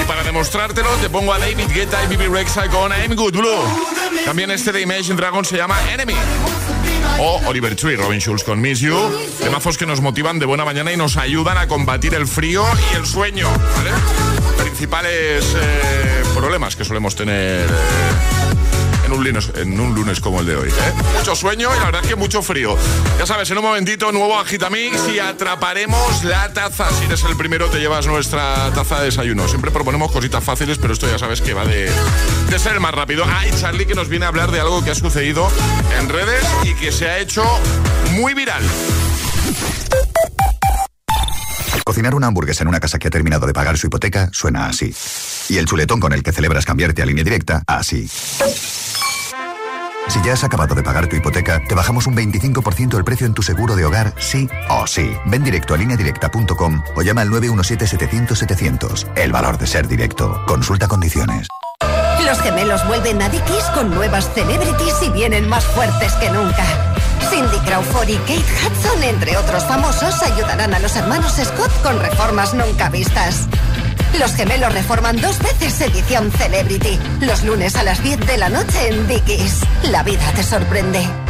Y 0.00 0.04
para 0.04 0.22
demostrártelo, 0.22 0.88
te 1.02 1.10
pongo 1.10 1.34
a 1.34 1.38
David 1.38 1.68
Guetta 1.74 2.02
y 2.04 2.06
Bibi 2.06 2.28
Rexa 2.28 2.68
con 2.68 2.90
I'm 2.90 3.14
Good 3.14 3.36
Blue. 3.36 4.24
También 4.24 4.50
este 4.50 4.72
de 4.72 4.80
Imagine 4.80 5.16
Dragon 5.16 5.44
se 5.44 5.58
llama 5.58 5.76
Enemy. 5.92 6.14
O 7.18 7.38
Oliver 7.48 7.76
Tree, 7.76 7.96
Robin 7.96 8.18
Schulz 8.18 8.44
con 8.44 8.62
Miss 8.62 8.80
You. 8.80 8.96
Temazos 9.40 9.76
que 9.76 9.84
nos 9.84 10.00
motivan 10.00 10.38
de 10.38 10.46
buena 10.46 10.64
mañana 10.64 10.90
y 10.90 10.96
nos 10.96 11.18
ayudan 11.18 11.58
a 11.58 11.68
combatir 11.68 12.14
el 12.14 12.26
frío 12.26 12.64
y 12.92 12.96
el 12.96 13.04
sueño. 13.04 13.46
Principales 14.56 15.54
eh, 15.54 16.19
problemas 16.34 16.76
que 16.76 16.84
solemos 16.84 17.14
tener. 17.14 17.68
en 19.04 19.12
un, 19.12 19.24
lunes, 19.24 19.50
en 19.56 19.80
un 19.80 19.94
lunes 19.94 20.20
como 20.20 20.40
el 20.40 20.46
de 20.46 20.56
hoy. 20.56 20.68
¿eh? 20.68 20.92
Mucho 21.18 21.34
sueño 21.34 21.70
y 21.74 21.78
la 21.78 21.86
verdad 21.86 22.02
que 22.02 22.16
mucho 22.16 22.42
frío. 22.42 22.76
Ya 23.18 23.26
sabes, 23.26 23.50
en 23.50 23.58
un 23.58 23.64
momentito, 23.64 24.12
nuevo 24.12 24.38
Agitamix 24.38 25.08
y 25.08 25.18
atraparemos 25.18 26.24
la 26.24 26.52
taza. 26.52 26.88
Si 26.98 27.04
eres 27.04 27.22
el 27.24 27.36
primero, 27.36 27.68
te 27.68 27.78
llevas 27.78 28.06
nuestra 28.06 28.70
taza 28.74 29.00
de 29.00 29.06
desayuno. 29.06 29.48
Siempre 29.48 29.70
proponemos 29.70 30.12
cositas 30.12 30.42
fáciles, 30.44 30.78
pero 30.78 30.92
esto 30.92 31.08
ya 31.08 31.18
sabes 31.18 31.40
que 31.40 31.54
va 31.54 31.64
de, 31.64 31.90
de 32.48 32.58
ser 32.58 32.78
más 32.80 32.94
rápido. 32.94 33.24
Ah, 33.26 33.46
y 33.46 33.60
Charlie 33.60 33.86
que 33.86 33.94
nos 33.94 34.08
viene 34.08 34.24
a 34.26 34.28
hablar 34.28 34.50
de 34.50 34.60
algo 34.60 34.84
que 34.84 34.90
ha 34.90 34.94
sucedido 34.94 35.50
en 35.98 36.08
redes 36.08 36.44
y 36.64 36.74
que 36.74 36.92
se 36.92 37.08
ha 37.08 37.18
hecho 37.18 37.44
muy 38.12 38.34
viral. 38.34 38.62
Cocinar 41.84 42.14
una 42.14 42.28
hamburguesa 42.28 42.62
en 42.62 42.68
una 42.68 42.80
casa 42.80 42.98
que 42.98 43.08
ha 43.08 43.10
terminado 43.10 43.46
de 43.46 43.52
pagar 43.52 43.76
su 43.78 43.86
hipoteca 43.86 44.28
suena 44.32 44.66
así. 44.66 44.94
Y 45.48 45.58
el 45.58 45.66
chuletón 45.66 46.00
con 46.00 46.12
el 46.12 46.22
que 46.22 46.32
celebras 46.32 46.64
cambiarte 46.64 47.02
a 47.02 47.06
línea 47.06 47.24
directa, 47.24 47.62
así. 47.66 48.08
Si 50.08 50.20
ya 50.24 50.32
has 50.32 50.42
acabado 50.42 50.74
de 50.74 50.82
pagar 50.82 51.08
tu 51.08 51.14
hipoteca, 51.16 51.62
te 51.68 51.74
bajamos 51.74 52.06
un 52.08 52.16
25% 52.16 52.96
el 52.96 53.04
precio 53.04 53.26
en 53.26 53.34
tu 53.34 53.42
seguro 53.42 53.76
de 53.76 53.84
hogar, 53.84 54.12
sí 54.18 54.48
o 54.68 54.86
sí. 54.86 55.12
Ven 55.26 55.44
directo 55.44 55.74
a 55.74 55.76
lineadirecta.com 55.76 56.82
o 56.96 57.02
llama 57.02 57.20
al 57.20 57.30
917-700-700. 57.30 59.12
El 59.16 59.30
valor 59.30 59.56
de 59.58 59.68
ser 59.68 59.86
directo. 59.86 60.42
Consulta 60.46 60.88
condiciones. 60.88 61.46
Los 62.24 62.40
gemelos 62.40 62.86
vuelven 62.86 63.22
a 63.22 63.28
Dickies 63.28 63.64
con 63.72 63.90
nuevas 63.90 64.32
celebrities 64.34 64.94
y 65.02 65.10
vienen 65.10 65.48
más 65.48 65.64
fuertes 65.64 66.12
que 66.14 66.30
nunca. 66.30 66.64
Cindy 67.28 67.58
Crawford 67.66 68.08
y 68.08 68.16
Kate 68.16 68.34
Hudson, 68.34 69.02
entre 69.02 69.36
otros 69.36 69.64
famosos, 69.64 70.22
ayudarán 70.22 70.74
a 70.74 70.78
los 70.78 70.94
hermanos 70.96 71.32
Scott 71.32 71.70
con 71.82 71.98
reformas 72.00 72.54
nunca 72.54 72.88
vistas. 72.88 73.46
Los 74.18 74.34
gemelos 74.34 74.72
reforman 74.72 75.20
dos 75.20 75.38
veces 75.38 75.80
edición 75.80 76.32
Celebrity. 76.32 76.98
Los 77.20 77.44
lunes 77.44 77.76
a 77.76 77.82
las 77.82 78.02
10 78.02 78.26
de 78.26 78.38
la 78.38 78.48
noche 78.48 78.88
en 78.88 79.06
Dickies. 79.06 79.60
La 79.84 80.02
vida 80.02 80.32
te 80.34 80.42
sorprende. 80.42 81.29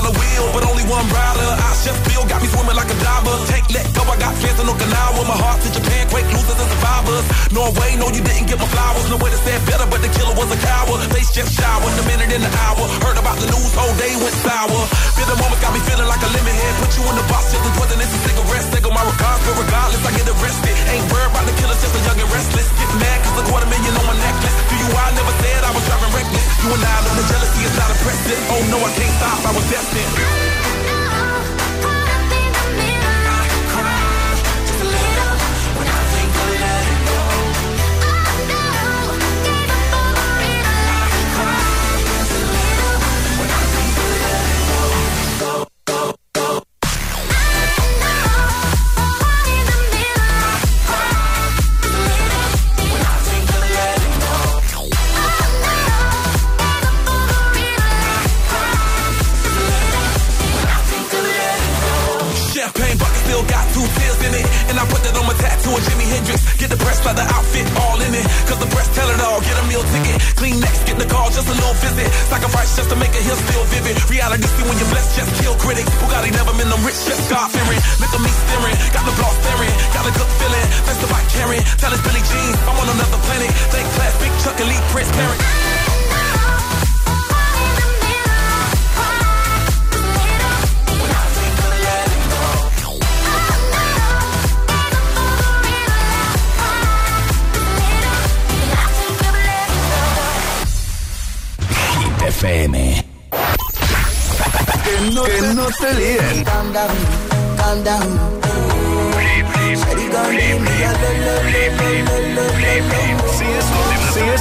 dollar 0.00 0.18
wheel, 0.18 0.52
but 0.52 0.64
only 0.68 0.84
one 0.84 1.06
ride 1.08 1.39
Chef 1.80 1.96
Bill 2.04 2.28
got 2.28 2.44
me 2.44 2.48
swimming 2.52 2.76
like 2.76 2.92
a 2.92 2.98
diver. 3.00 3.36
Take 3.48 3.64
let 3.72 3.88
go, 3.96 4.04
I 4.04 4.16
got 4.20 4.36
fans 4.36 4.60
in 4.60 4.68
Okinawa. 4.68 5.24
My 5.24 5.32
heart 5.32 5.64
to 5.64 5.68
Japan, 5.72 6.04
quake 6.12 6.28
losers 6.28 6.60
and 6.60 6.68
survivors. 6.76 7.24
Norway, 7.56 7.96
no, 7.96 8.12
you 8.12 8.20
didn't 8.20 8.52
get 8.52 8.60
my 8.60 8.68
flowers. 8.68 9.08
No 9.08 9.16
way 9.16 9.32
to 9.32 9.40
say 9.40 9.56
better, 9.64 9.88
but 9.88 10.04
the 10.04 10.12
killer 10.12 10.36
was 10.36 10.52
a 10.52 10.60
coward. 10.60 11.00
Face 11.08 11.32
just 11.32 11.56
showered, 11.56 11.96
a 11.96 12.04
minute 12.04 12.36
in 12.36 12.44
the 12.44 12.52
hour. 12.68 12.84
Heard 13.00 13.16
about 13.16 13.40
the 13.40 13.48
news, 13.48 13.72
whole 13.72 13.96
day 13.96 14.12
went 14.20 14.36
sour. 14.44 14.80
Feel 15.16 15.28
the 15.32 15.40
moment 15.40 15.56
got 15.64 15.72
me 15.72 15.80
feeling 15.88 16.04
like 16.04 16.20
a 16.20 16.28
lemon 16.28 16.52
head. 16.52 16.74
Put 16.84 16.92
you 17.00 17.02
in 17.08 17.16
the 17.16 17.24
box, 17.32 17.48
just 17.48 17.64
poison, 17.72 17.96
it's 17.96 18.12
a 18.12 18.20
cigarette. 18.28 18.68
On 18.80 18.92
my 18.92 19.04
regards, 19.04 19.40
but 19.48 19.56
regardless, 19.56 20.04
I 20.04 20.12
get 20.20 20.28
arrested. 20.28 20.76
Ain't 20.92 21.04
worried 21.08 21.32
about 21.32 21.48
the 21.48 21.56
killer, 21.56 21.76
just 21.80 21.96
a 21.96 22.00
young 22.04 22.20
and 22.20 22.28
restless. 22.28 22.68
Get 22.76 22.92
mad, 23.00 23.18
cause 23.24 23.40
a 23.40 23.44
quarter 23.48 23.68
million 23.72 23.96
on 23.96 24.04
my 24.04 24.16
necklace. 24.20 24.56
To 24.68 24.74
you, 24.76 24.88
I 25.00 25.16
never 25.16 25.32
said 25.40 25.60
I 25.64 25.72
was 25.72 25.84
driving 25.88 26.12
reckless. 26.12 26.44
You 26.60 26.68
and 26.76 26.84
I 26.84 26.96
know 27.08 27.14
the 27.16 27.24
jealousy 27.24 27.60
is 27.64 27.72
not 27.72 27.88
impressive. 27.88 28.40
Oh 28.52 28.62
no, 28.68 28.76
I 28.84 28.90
can't 29.00 29.14
stop, 29.16 29.38
I 29.48 29.50
was 29.56 29.64
destined. 29.72 30.49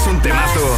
Un 0.10 0.22
temazo. 0.22 0.76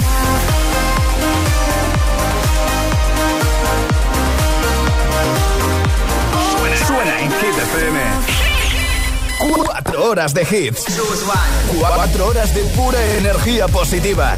Suena, 6.88 7.20
en 7.22 7.32
Hit 7.32 7.58
FM. 7.58 8.00
Cuatro 9.39 10.10
horas 10.10 10.34
de 10.34 10.41
hits. 10.41 10.86
Cuatro 11.80 12.28
horas 12.28 12.54
de 12.54 12.62
pura 12.76 13.04
energía 13.17 13.67
positiva. 13.67 14.38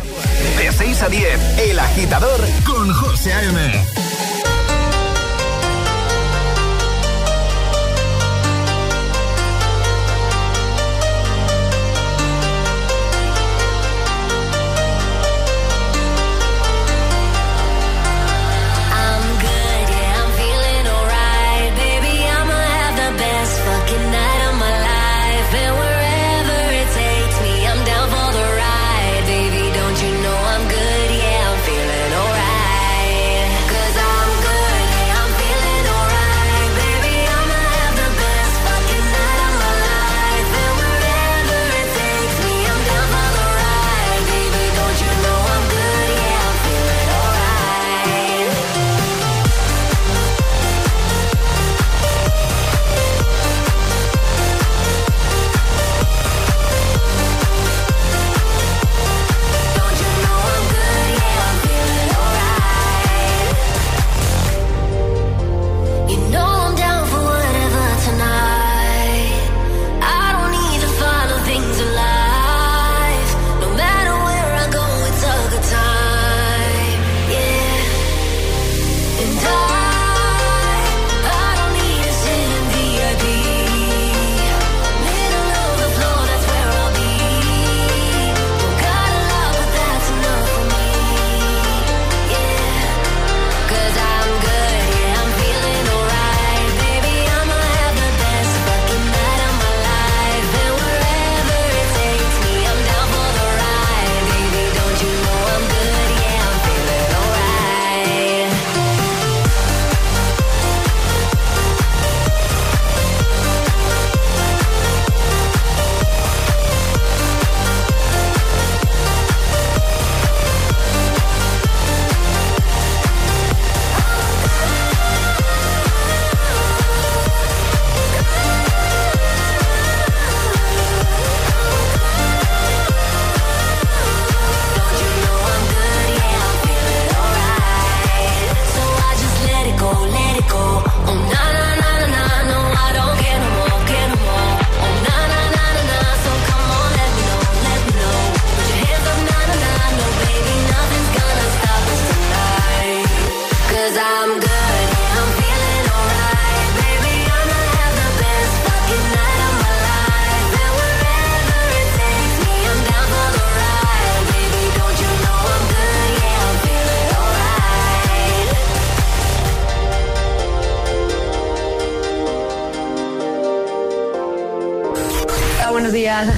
De 0.58 0.72
6 0.72 1.02
a 1.02 1.10
10, 1.10 1.60
El 1.60 1.80
Agitador 1.80 2.40
con 2.66 2.94
José 2.94 3.34
A.M. 3.34 4.03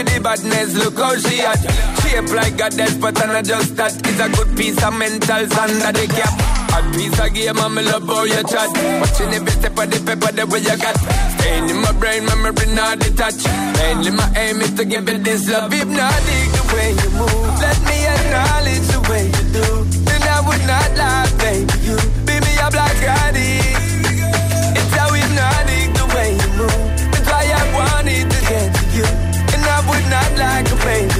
With 0.00 0.16
the 0.16 0.20
badness, 0.24 0.72
look 0.80 0.96
how 0.96 1.12
she 1.12 1.44
hot. 1.44 1.60
Shape 2.00 2.32
like 2.32 2.56
a 2.56 2.72
death, 2.72 2.96
but 3.04 3.20
not 3.20 3.44
just 3.44 3.76
that. 3.76 3.92
It's 4.00 4.16
a 4.16 4.32
good 4.32 4.56
piece 4.56 4.80
of 4.80 4.96
mental 4.96 5.44
sand 5.52 5.76
that 5.84 5.92
they 5.92 6.08
cap. 6.08 6.32
A 6.72 6.80
piece 6.96 7.20
of 7.20 7.28
game, 7.36 7.60
I'm 7.60 7.76
love 7.76 8.08
how 8.08 8.24
you 8.24 8.40
chat. 8.48 8.72
Watching 8.96 9.36
every 9.36 9.52
step 9.52 9.76
of 9.76 9.92
the 9.92 10.00
paper, 10.00 10.32
the 10.32 10.48
way 10.48 10.64
you 10.64 10.72
got. 10.80 10.96
Staying 11.36 11.68
in 11.68 11.84
my 11.84 11.92
brain, 12.00 12.24
memory 12.24 12.72
not 12.72 12.96
detached. 12.96 13.44
Mainly 13.76 14.16
my 14.16 14.24
aim 14.40 14.64
is 14.64 14.72
to 14.80 14.88
give 14.88 15.04
it 15.04 15.20
this 15.20 15.44
love. 15.52 15.68
If 15.68 15.84
not, 15.84 16.16
the 16.16 16.62
way 16.72 16.96
you 16.96 17.10
move. 17.20 17.60
Let 17.60 17.76
me 17.84 18.00
acknowledge 18.00 18.86
the 18.88 19.00
way 19.04 19.28
you 19.28 19.44
do. 19.52 19.68
Then 20.08 20.22
I 20.24 20.40
would 20.48 20.64
not 20.64 20.88
lie, 20.96 21.28
baby. 21.44 21.76
You 21.84 22.00
beat 22.24 22.40
me 22.40 22.56
up 22.56 22.72
like 22.72 23.04
I. 23.04 23.79
pain. 30.80 31.19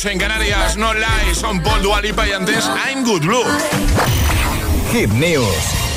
7.32, 0.00 0.06
hora 0.06 0.06
menos 0.06 0.06
en 0.06 0.18
Canarias. 0.18 0.76
No 0.76 0.94
lies, 0.94 1.38
son 1.38 1.62
Paul 1.62 1.82
Dualipa 1.82 2.26
y 2.26 2.32
antes 2.32 2.68
I'm 2.86 3.04
Good 3.04 3.22
Blue. 3.22 3.44
Hit 4.92 5.10
News 5.10 5.90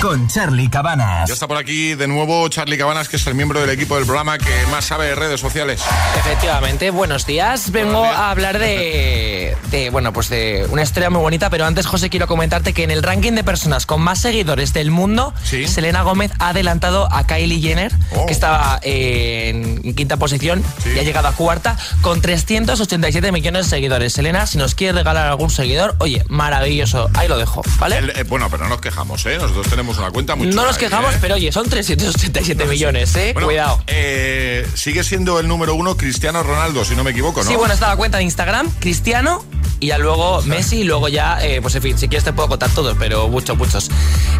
con 0.00 0.28
Charlie 0.28 0.70
Cabanas. 0.70 1.28
Ya 1.28 1.34
está 1.34 1.46
por 1.46 1.58
aquí 1.58 1.94
de 1.94 2.08
nuevo 2.08 2.48
Charlie 2.48 2.78
Cabanas, 2.78 3.08
que 3.08 3.16
es 3.16 3.26
el 3.26 3.34
miembro 3.34 3.60
del 3.60 3.68
equipo 3.68 3.96
del 3.96 4.06
programa 4.06 4.38
que 4.38 4.66
más 4.70 4.86
sabe 4.86 5.06
de 5.06 5.14
redes 5.14 5.40
sociales. 5.40 5.82
Efectivamente, 6.16 6.90
buenos 6.90 7.26
días. 7.26 7.70
Vengo 7.70 8.04
a 8.04 8.30
hablar 8.30 8.58
de, 8.58 9.56
de, 9.70 9.90
bueno, 9.90 10.12
pues 10.12 10.28
de 10.28 10.66
una 10.70 10.82
historia 10.82 11.10
muy 11.10 11.20
bonita, 11.20 11.50
pero 11.50 11.64
antes, 11.64 11.86
José, 11.86 12.10
quiero 12.10 12.26
comentarte 12.26 12.72
que 12.72 12.82
en 12.84 12.90
el 12.90 13.02
ranking 13.02 13.32
de 13.32 13.44
personas 13.44 13.86
con 13.86 14.00
más 14.00 14.20
seguidores 14.20 14.72
del 14.72 14.90
mundo, 14.90 15.32
Selena 15.44 16.02
Gómez 16.02 16.32
ha 16.38 16.48
adelantado 16.50 17.08
a 17.12 17.26
Kylie 17.26 17.60
Jenner, 17.60 17.92
Oh. 18.12 18.26
que 18.26 18.32
estaba 18.32 18.80
eh, 18.82 19.50
en 19.84 19.94
quinta 19.94 20.16
posición 20.16 20.62
y 20.94 20.98
ha 20.98 21.02
llegado 21.02 21.28
a 21.28 21.32
cuarta 21.32 21.76
con 22.00 22.20
387 22.20 23.32
millones 23.32 23.66
de 23.66 23.70
seguidores. 23.70 24.12
Selena, 24.12 24.46
si 24.46 24.58
nos 24.58 24.74
quiere 24.74 24.92
regalar 24.94 25.26
algún 25.28 25.50
seguidor, 25.50 25.94
oye, 25.98 26.24
maravilloso, 26.28 27.08
ahí 27.14 27.28
lo 27.28 27.38
dejo, 27.38 27.62
¿vale? 27.78 27.98
El- 27.98 28.10
eh, 28.10 28.24
bueno, 28.24 28.48
pero 28.50 28.64
no 28.64 28.70
nos 28.70 28.80
quejamos, 28.80 29.24
¿eh? 29.26 29.38
Nosotros 29.40 29.68
tenemos 29.68 29.98
una 29.98 30.10
cuenta 30.10 30.34
muy 30.34 30.48
no 30.48 30.64
nos 30.64 30.76
ahí, 30.76 30.80
quejamos, 30.80 31.14
¿eh? 31.14 31.18
pero 31.20 31.34
oye, 31.36 31.52
son 31.52 31.68
387 31.68 32.64
millones, 32.66 33.14
¿eh? 33.16 33.30
Bueno, 33.32 33.46
Cuidado. 33.48 33.82
eh, 33.86 34.66
sigue 34.74 35.04
siendo 35.04 35.38
el 35.40 35.46
número 35.48 35.74
uno 35.74 35.96
Cristiano 35.96 36.42
Ronaldo, 36.42 36.84
si 36.84 36.94
no 36.96 37.04
me 37.04 37.10
equivoco, 37.12 37.42
¿no? 37.42 37.48
Sí, 37.48 37.56
bueno, 37.56 37.74
está 37.74 37.88
la 37.88 37.96
cuenta 37.96 38.18
de 38.18 38.24
Instagram, 38.24 38.70
Cristiano, 38.80 39.44
y 39.80 39.88
ya 39.88 39.98
luego 39.98 40.42
Messi, 40.42 40.80
y 40.80 40.84
luego 40.84 41.08
ya, 41.08 41.38
eh, 41.42 41.60
pues 41.62 41.74
en 41.74 41.82
fin, 41.82 41.98
si 41.98 42.08
quieres 42.08 42.24
te 42.24 42.32
puedo 42.32 42.48
contar 42.48 42.70
todos, 42.70 42.96
pero 42.98 43.28
muchos, 43.28 43.56
muchos. 43.56 43.90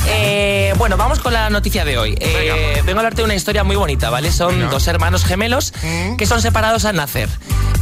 Eh, 0.07 0.75
bueno, 0.77 0.97
vamos 0.97 1.19
con 1.19 1.33
la 1.33 1.51
noticia 1.51 1.85
de 1.85 1.99
hoy. 1.99 2.17
Eh, 2.21 2.83
vengo 2.85 2.99
a 2.99 3.01
hablarte 3.01 3.23
de 3.23 3.25
una 3.25 3.35
historia 3.35 3.65
muy 3.65 3.77
bonita, 3.77 4.11
¿vale? 4.11 4.33
Son 4.33 4.71
dos 4.71 4.87
hermanos 4.87 5.25
gemelos 5.25 5.73
que 6.17 6.27
son 6.27 6.43
separados 6.43 6.85
al 6.85 6.97
nacer. 6.97 7.29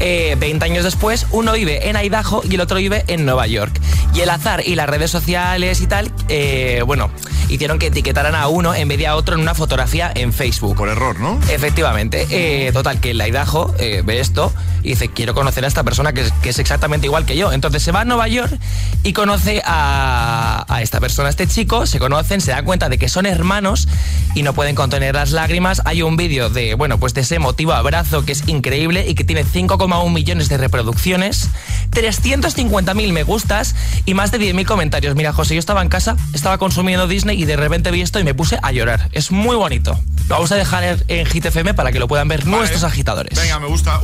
Eh, 0.01 0.37
20 0.38 0.64
años 0.64 0.85
después, 0.85 1.27
uno 1.31 1.53
vive 1.53 1.88
en 1.88 1.96
Idaho 1.96 2.42
y 2.48 2.55
el 2.55 2.61
otro 2.61 2.79
vive 2.79 3.05
en 3.09 3.24
Nueva 3.24 3.46
York. 3.46 3.81
Y 4.14 4.20
el 4.20 4.31
azar 4.31 4.62
y 4.64 4.74
las 4.74 4.88
redes 4.88 5.11
sociales 5.11 5.81
y 5.81 5.87
tal, 5.87 6.12
eh, 6.29 6.83
bueno, 6.87 7.11
hicieron 7.48 7.79
que 7.79 7.87
etiquetaran 7.87 8.35
a 8.35 8.48
uno 8.48 8.74
en 8.74 8.88
vez 8.88 8.98
de 8.98 9.07
a 9.07 9.16
otro 9.16 9.35
en 9.35 9.40
una 9.40 9.55
fotografía 9.55 10.11
en 10.14 10.33
Facebook. 10.33 10.77
Por 10.77 10.88
error, 10.88 11.18
¿no? 11.18 11.38
Efectivamente. 11.51 12.27
Eh, 12.31 12.72
total, 12.72 13.01
que 13.01 13.14
la 13.14 13.29
Idaho 13.29 13.74
eh, 13.79 14.03
ve 14.05 14.20
esto 14.20 14.53
y 14.88 14.92
dice, 14.92 15.09
quiero 15.09 15.35
conocer 15.35 15.64
a 15.64 15.68
esta 15.68 15.83
persona 15.85 16.12
que 16.14 16.22
es, 16.22 16.33
que 16.42 16.48
es 16.48 16.59
exactamente 16.59 17.07
igual 17.07 17.27
que 17.27 17.37
yo. 17.37 17.53
Entonces 17.53 17.83
se 17.83 17.92
va 17.92 18.01
a 18.01 18.05
Nueva 18.07 18.27
York 18.29 18.59
y 19.03 19.12
conoce 19.12 19.61
a, 19.66 20.64
a 20.68 20.83
esta 20.83 20.98
persona, 21.01 21.29
a 21.29 21.31
este 21.31 21.46
chico, 21.46 21.87
se 21.87 21.98
conocen, 21.98 22.40
se 22.40 22.53
da 22.53 22.62
cuenta 22.62 22.88
de 22.88 22.96
que 22.98 23.09
son 23.09 23.27
hermanos 23.27 23.87
y 24.35 24.42
no 24.42 24.55
pueden 24.55 24.74
contener 24.74 25.14
las 25.14 25.31
lágrimas. 25.33 25.83
Hay 25.85 26.01
un 26.03 26.16
vídeo 26.16 26.48
de, 26.51 26.74
bueno, 26.74 26.98
pues 26.98 27.12
de 27.14 27.20
ese 27.20 27.35
emotivo 27.37 27.72
abrazo 27.74 28.24
que 28.24 28.33
es 28.33 28.44
increíble 28.48 29.05
y 29.07 29.14
que 29.14 29.24
tiene 29.24 29.44
5,1 29.44 30.11
millones 30.12 30.48
de 30.48 30.57
reproducciones, 30.57 31.51
350.000 31.90 33.12
me 33.12 33.22
gustas 33.24 33.74
y 34.07 34.14
más 34.14 34.31
de 34.31 34.38
10.000 34.40 34.64
comentarios. 34.66 35.14
Mira, 35.14 35.33
José, 35.33 35.55
yo 35.55 35.59
estaba 35.61 35.83
en 35.83 35.88
casa, 35.88 36.16
estaba 36.33 36.59
consumiendo 36.59 37.07
Disney 37.09 37.40
y 37.40 37.44
de 37.44 37.57
repente 37.57 37.90
vi 37.90 38.01
esto 38.03 38.18
y 38.20 38.24
me 38.24 38.35
puse 38.35 38.59
a 38.62 38.72
llorar. 38.72 39.09
Es 39.12 39.31
muy 39.31 39.57
bonito. 39.57 39.98
Lo 40.29 40.35
vamos 40.37 40.53
a 40.53 40.57
dejar 40.57 40.85
en- 40.85 41.05
en 41.09 41.27
Hit 41.27 41.46
FM 41.46 41.74
para 41.74 41.90
que 41.92 41.98
lo 41.98 42.07
puedan 42.09 42.29
ver 42.29 42.46
nuestros 42.46 42.85
agitadores. 42.85 43.38
Venga, 43.38 43.59
me 43.59 43.66
gusta. 43.66 44.01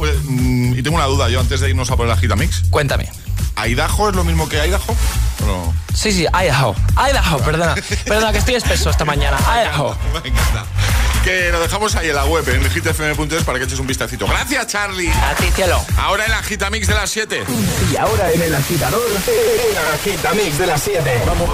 Y 0.74 0.82
tengo 0.82 0.96
una 0.96 1.06
duda 1.06 1.28
yo 1.28 1.40
antes 1.40 1.60
de 1.60 1.70
irnos 1.70 1.90
a 1.90 1.96
por 1.96 2.06
el 2.06 2.12
Agitamix. 2.12 2.62
Cuéntame. 2.70 3.10
¿Aidaho 3.56 4.10
es 4.10 4.16
lo 4.16 4.24
mismo 4.24 4.48
que 4.48 4.56
Idaho? 4.66 4.96
¿O 5.42 5.46
no? 5.46 5.74
Sí, 5.94 6.12
sí, 6.12 6.26
Idaho. 6.26 6.74
Idaho, 6.96 7.38
perdona. 7.38 7.74
Perdona, 8.04 8.32
que 8.32 8.38
estoy 8.38 8.54
espeso 8.56 8.90
esta 8.90 9.04
mañana. 9.04 9.38
Idaho. 9.62 9.96
Me 10.12 10.28
encanta. 10.28 10.64
Que 11.22 11.50
lo 11.50 11.60
dejamos 11.60 11.94
ahí 11.94 12.10
en 12.10 12.16
la 12.16 12.26
web, 12.26 12.46
en 12.48 12.70
hitfm.es, 12.70 13.44
para 13.44 13.58
que 13.58 13.64
eches 13.64 13.78
un 13.78 13.86
vistacito. 13.86 14.26
Gracias, 14.26 14.66
Charlie. 14.66 15.10
A 15.10 15.34
ti, 15.34 15.46
cielo. 15.54 15.80
Ahora 15.96 16.26
el 16.26 16.32
Agitamix 16.32 16.86
de 16.86 16.94
las 16.94 17.08
7. 17.10 17.44
Y 17.92 17.96
ahora 17.96 18.30
en 18.30 18.42
el 18.42 18.54
agitador, 18.54 19.00
el 19.08 19.94
agitamix 19.94 20.58
de 20.58 20.66
las 20.66 20.82
7. 20.82 21.22
Vamos. 21.26 21.48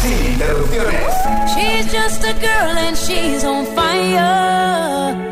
Sin 0.00 0.32
interrupciones. 0.32 1.12
She's 1.54 1.92
just 1.92 2.24
a 2.24 2.32
girl 2.32 2.78
and 2.78 2.96
she's 2.96 3.44
on 3.44 3.66
fire. 3.74 5.31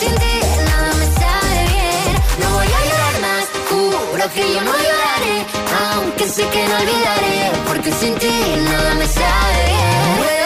Sin 0.00 0.14
ti 0.22 0.34
nada 0.68 0.92
me 1.00 1.06
sabe 1.20 1.60
bien. 1.72 2.12
No 2.40 2.48
voy 2.56 2.70
a 2.78 2.80
llorar 2.88 3.16
más, 3.26 3.44
juro 3.68 4.24
que 4.34 4.44
yo 4.54 4.60
no 4.68 4.72
lloraré. 4.86 5.36
Aunque 5.94 6.28
sé 6.28 6.42
que 6.48 6.68
no 6.68 6.74
olvidaré, 6.82 7.50
porque 7.66 7.92
sin 7.92 8.14
ti 8.16 8.34
nada 8.70 8.94
me 8.94 9.06
sabe 9.06 9.64
bien. 9.66 10.45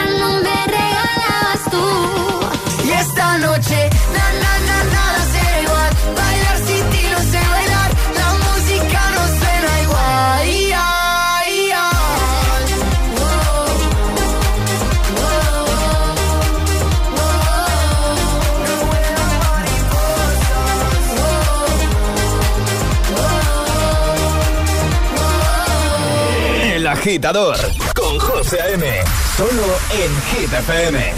agitador 27.01 27.57
con 27.95 28.19
José 28.19 28.59
M. 28.73 28.85
Solo 29.35 29.79
en 29.91 30.11
Hit 30.29 30.53
FM. 30.53 31.13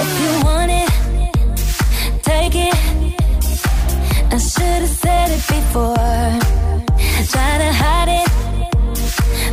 If 0.00 0.20
you 0.20 0.44
want 0.44 0.72
it, 0.72 0.90
take 2.22 2.56
it. 2.56 2.74
I 4.32 4.38
should 4.38 4.82
have 4.82 4.88
said 4.88 5.30
it 5.36 5.46
before. 5.46 5.94
Try 7.30 7.58
to 7.62 7.72
hide 7.82 8.10
it, 8.22 8.28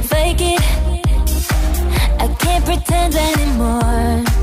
fake 0.05 0.41
it. 0.41 0.61
I 2.19 2.27
can't 2.39 2.65
pretend 2.65 3.15
anymore. 3.15 4.36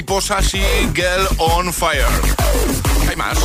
Mariposas 0.00 0.54
y 0.54 0.62
Girl 0.94 1.28
on 1.36 1.74
Fire. 1.74 2.06
Hay 3.06 3.16
más. 3.16 3.38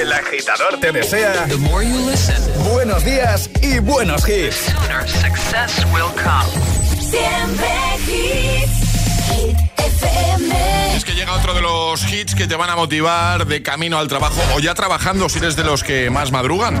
El 0.00 0.12
agitador 0.12 0.78
te 0.78 0.92
desea 0.92 1.48
buenos 2.70 3.04
días 3.04 3.50
y 3.60 3.80
buenos 3.80 4.28
hits. 4.28 4.72
Es 10.94 11.04
que 11.04 11.14
llega 11.14 11.32
otro 11.32 11.52
de 11.52 11.62
los 11.62 12.12
hits 12.12 12.36
que 12.36 12.46
te 12.46 12.54
van 12.54 12.70
a 12.70 12.76
motivar 12.76 13.44
de 13.44 13.60
camino 13.60 13.98
al 13.98 14.06
trabajo 14.06 14.40
o 14.54 14.60
ya 14.60 14.74
trabajando 14.74 15.28
si 15.28 15.38
eres 15.38 15.56
de 15.56 15.64
los 15.64 15.82
que 15.82 16.10
más 16.10 16.30
madrugan. 16.30 16.80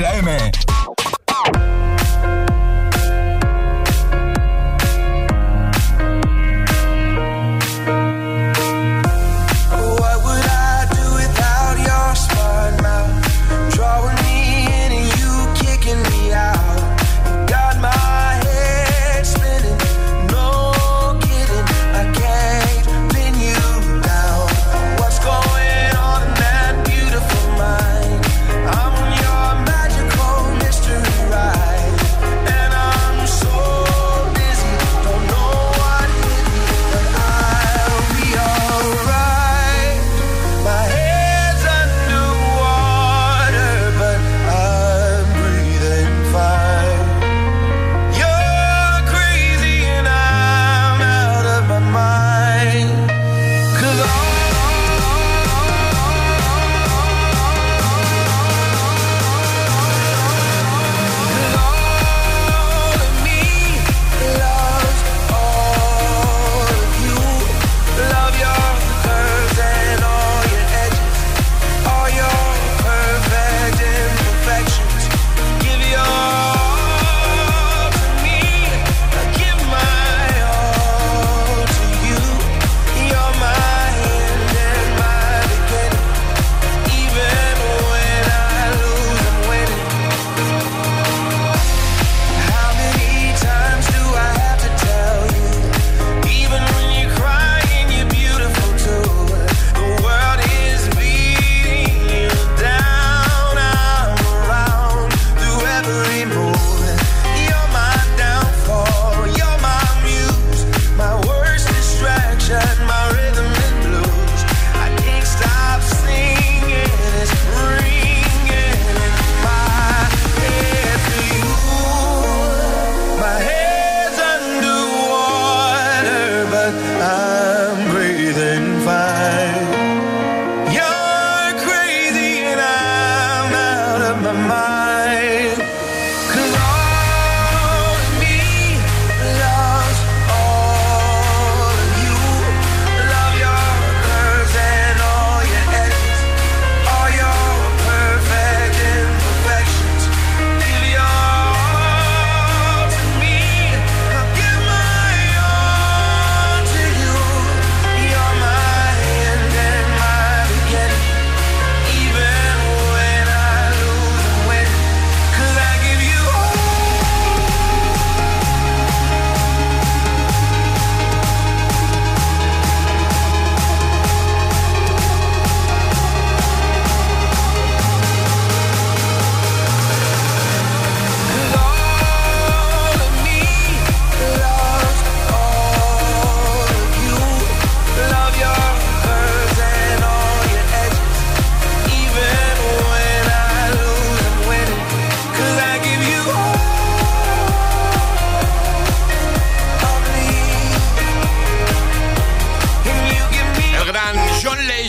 con 0.00 0.49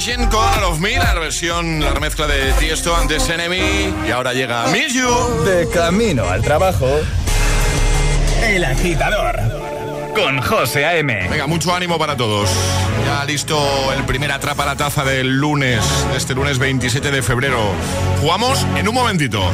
Con 0.04 0.64
of 0.64 0.80
Me, 0.80 0.98
la 0.98 1.14
versión, 1.14 1.80
la 1.80 1.92
remezcla 1.92 2.26
de 2.26 2.54
Tiesto 2.54 2.96
antes 2.96 3.30
Enemy. 3.30 3.94
Y 4.08 4.10
ahora 4.10 4.34
llega 4.34 4.66
Miss 4.70 4.96
You. 4.96 5.44
De 5.46 5.70
camino 5.70 6.28
al 6.28 6.42
trabajo. 6.42 6.88
El 8.42 8.66
agitador. 8.66 9.38
Con 10.16 10.42
José 10.42 10.86
A.M. 10.86 11.28
Venga, 11.30 11.46
mucho 11.46 11.76
ánimo 11.76 12.00
para 12.00 12.18
todos. 12.18 12.50
Ya 13.06 13.24
listo 13.26 13.64
el 13.96 14.04
primer 14.06 14.32
atrapa 14.32 14.66
la 14.66 14.76
taza 14.76 15.04
del 15.04 15.38
lunes, 15.38 15.86
este 16.16 16.34
lunes 16.34 16.58
27 16.58 17.12
de 17.12 17.22
febrero. 17.22 17.62
Jugamos 18.22 18.66
en 18.76 18.88
un 18.88 18.96
momentito. 18.96 19.52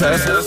Winter 0.00 0.39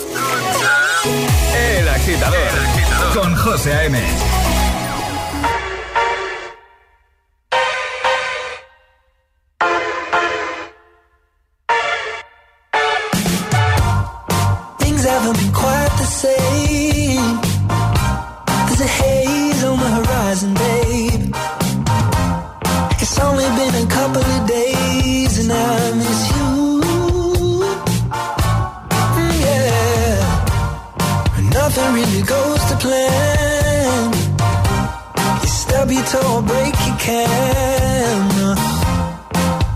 grab 35.85 35.97
you 35.97 36.03
till 36.03 36.21
I 36.21 36.41
break 36.41 36.75
your 36.87 36.97
can. 36.97 38.57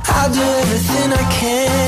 I'll 0.08 0.34
do 0.34 0.42
everything 0.42 1.14
I 1.14 1.32
can. 1.40 1.87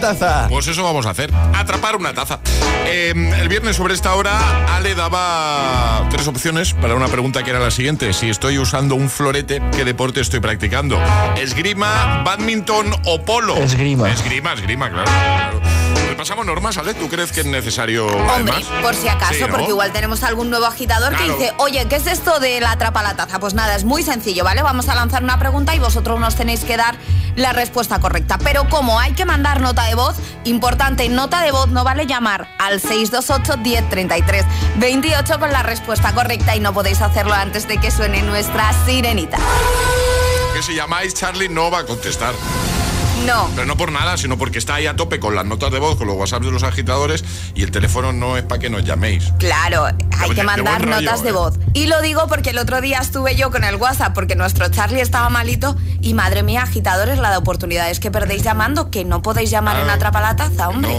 Taza. 0.00 0.46
Pues 0.48 0.66
eso 0.68 0.82
vamos 0.82 1.06
a 1.06 1.10
hacer, 1.10 1.30
atrapar 1.54 1.96
una 1.96 2.14
taza. 2.14 2.40
Eh, 2.86 3.12
el 3.40 3.48
viernes 3.48 3.76
sobre 3.76 3.94
esta 3.94 4.14
hora, 4.14 4.38
Ale 4.74 4.94
daba 4.94 6.06
tres 6.10 6.26
opciones 6.28 6.74
para 6.74 6.94
una 6.94 7.08
pregunta 7.08 7.42
que 7.42 7.50
era 7.50 7.58
la 7.58 7.70
siguiente. 7.70 8.12
Si 8.12 8.28
estoy 8.28 8.58
usando 8.58 8.94
un 8.94 9.10
florete, 9.10 9.62
¿qué 9.76 9.84
deporte 9.84 10.20
estoy 10.20 10.40
practicando? 10.40 10.98
¿Esgrima, 11.36 12.22
badminton 12.24 12.94
o 13.04 13.22
polo? 13.24 13.56
Esgrima. 13.56 14.10
Esgrima, 14.10 14.52
esgrima, 14.52 14.90
claro. 14.90 15.04
claro. 15.04 15.75
Normas, 16.34 16.76
Ale. 16.76 16.94
¿Tú 16.94 17.08
crees 17.08 17.30
que 17.32 17.40
es 17.40 17.46
necesario 17.46 18.06
Hombre, 18.06 18.54
además? 18.56 18.82
por 18.82 18.94
si 18.94 19.08
acaso, 19.08 19.34
Sí, 19.34 19.40
¿no? 19.40 19.48
porque 19.48 19.68
igual 19.68 19.92
tenemos 19.92 20.22
algún 20.22 20.50
nuevo 20.50 20.66
agitador 20.66 21.14
que 21.16 21.24
dice, 21.24 21.52
oye, 21.58 21.86
¿qué 21.88 21.96
es 21.96 22.06
esto 22.06 22.40
de 22.40 22.60
la 22.60 22.72
atrapa 22.72 23.02
la 23.02 23.14
taza? 23.14 23.38
Pues 23.38 23.54
nada, 23.54 23.74
es 23.76 23.84
muy 23.84 24.02
sencillo, 24.02 24.42
¿vale? 24.44 24.62
Vamos 24.62 24.88
a 24.88 24.94
lanzar 24.94 25.22
una 25.22 25.38
pregunta 25.38 25.74
y 25.74 25.78
vosotros 25.78 26.18
nos 26.20 26.34
tenéis 26.34 26.64
que 26.64 26.76
dar 26.76 26.96
la 27.36 27.52
respuesta 27.52 28.00
correcta. 28.00 28.38
Pero 28.38 28.68
como 28.68 28.98
hay 28.98 29.12
que 29.12 29.24
mandar 29.24 29.60
nota 29.60 29.84
de 29.84 29.94
voz, 29.94 30.16
importante, 30.44 31.08
nota 31.08 31.42
de 31.42 31.52
voz 31.52 31.68
no 31.68 31.84
vale 31.84 32.06
llamar 32.06 32.48
al 32.58 32.80
628 32.80 33.58
1033 33.58 34.44
28 34.76 35.38
con 35.38 35.52
la 35.52 35.62
respuesta 35.62 36.12
correcta 36.12 36.56
y 36.56 36.60
no 36.60 36.72
podéis 36.74 37.00
hacerlo 37.02 37.34
antes 37.34 37.68
de 37.68 37.78
que 37.78 37.90
suene 37.90 38.22
nuestra 38.22 38.72
sirenita. 38.84 39.38
Que 40.54 40.62
si 40.62 40.74
llamáis, 40.74 41.14
Charlie 41.14 41.48
no 41.48 41.70
va 41.70 41.80
a 41.80 41.84
contestar. 41.84 42.34
No. 43.24 43.48
Pero 43.54 43.66
no 43.66 43.76
por 43.76 43.90
nada, 43.92 44.16
sino 44.16 44.36
porque 44.38 44.58
está 44.58 44.74
ahí 44.74 44.86
a 44.86 44.94
tope 44.94 45.18
con 45.18 45.34
las 45.34 45.44
notas 45.44 45.72
de 45.72 45.78
voz, 45.78 45.96
con 45.96 46.06
los 46.06 46.16
WhatsApp 46.16 46.42
de 46.42 46.50
los 46.52 46.62
agitadores 46.62 47.24
y 47.54 47.62
el 47.62 47.70
teléfono 47.70 48.12
no 48.12 48.36
es 48.36 48.42
para 48.44 48.60
que 48.60 48.70
nos 48.70 48.84
llaméis. 48.84 49.32
Claro, 49.38 49.86
hay 49.86 50.28
de- 50.28 50.34
que 50.34 50.42
mandar 50.42 50.86
notas 50.86 51.22
de 51.22 51.30
¿eh? 51.30 51.32
voz. 51.32 51.54
Y 51.72 51.86
lo 51.86 52.00
digo 52.02 52.26
porque 52.28 52.50
el 52.50 52.58
otro 52.58 52.80
día 52.80 52.98
estuve 53.00 53.34
yo 53.34 53.50
con 53.50 53.64
el 53.64 53.76
WhatsApp 53.76 54.14
porque 54.14 54.36
nuestro 54.36 54.68
Charlie 54.68 55.00
estaba 55.00 55.28
malito 55.30 55.76
y 56.00 56.14
madre 56.14 56.42
mía, 56.42 56.62
agitadores, 56.62 57.18
la 57.18 57.30
de 57.30 57.36
oportunidades 57.38 58.00
que 58.00 58.10
perdéis 58.10 58.42
llamando, 58.42 58.90
que 58.90 59.04
no 59.04 59.22
podéis 59.22 59.50
llamar 59.50 59.78
en 59.80 59.88
Atrapa 59.90 60.20
la 60.20 60.36
Taza, 60.36 60.68
hombre. 60.68 60.94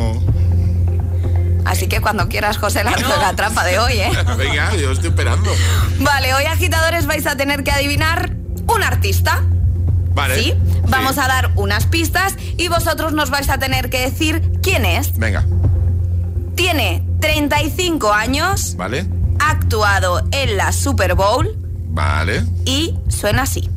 Así 1.65 1.87
que 1.87 1.99
cuando 1.99 2.29
quieras, 2.29 2.57
José, 2.57 2.83
la 2.83 2.91
la 2.91 3.27
atrapa 3.29 3.65
de 3.65 3.77
hoy, 3.77 3.93
¿eh? 3.99 4.11
Venga, 4.37 4.73
yo 4.75 4.91
estoy 4.91 5.09
esperando. 5.09 5.51
Vale, 5.99 6.33
hoy 6.33 6.45
agitadores 6.45 7.05
vais 7.07 7.27
a 7.27 7.35
tener 7.35 7.63
que 7.63 7.71
adivinar 7.71 8.31
un 8.67 8.83
artista. 8.83 9.43
Vale. 10.17 10.35
¿Sí? 10.35 10.53
Vamos 10.89 11.19
a 11.19 11.27
dar 11.27 11.51
unas 11.55 11.85
pistas 11.85 12.35
y 12.57 12.69
vosotros 12.69 13.13
nos 13.13 13.29
vais 13.29 13.49
a 13.49 13.59
tener 13.59 13.91
que 13.91 14.01
decir 14.01 14.41
quién 14.63 14.83
es. 14.83 15.15
Venga, 15.17 15.45
Tiene 16.55 17.05
35 17.21 18.11
años, 18.11 18.75
vale, 18.77 19.05
ha 19.39 19.51
actuado 19.51 20.27
en 20.31 20.57
la 20.57 20.71
Super 20.71 21.13
Bowl 21.13 21.55
vale. 21.89 22.43
y 22.65 22.95
suena 23.09 23.43
así. 23.43 23.69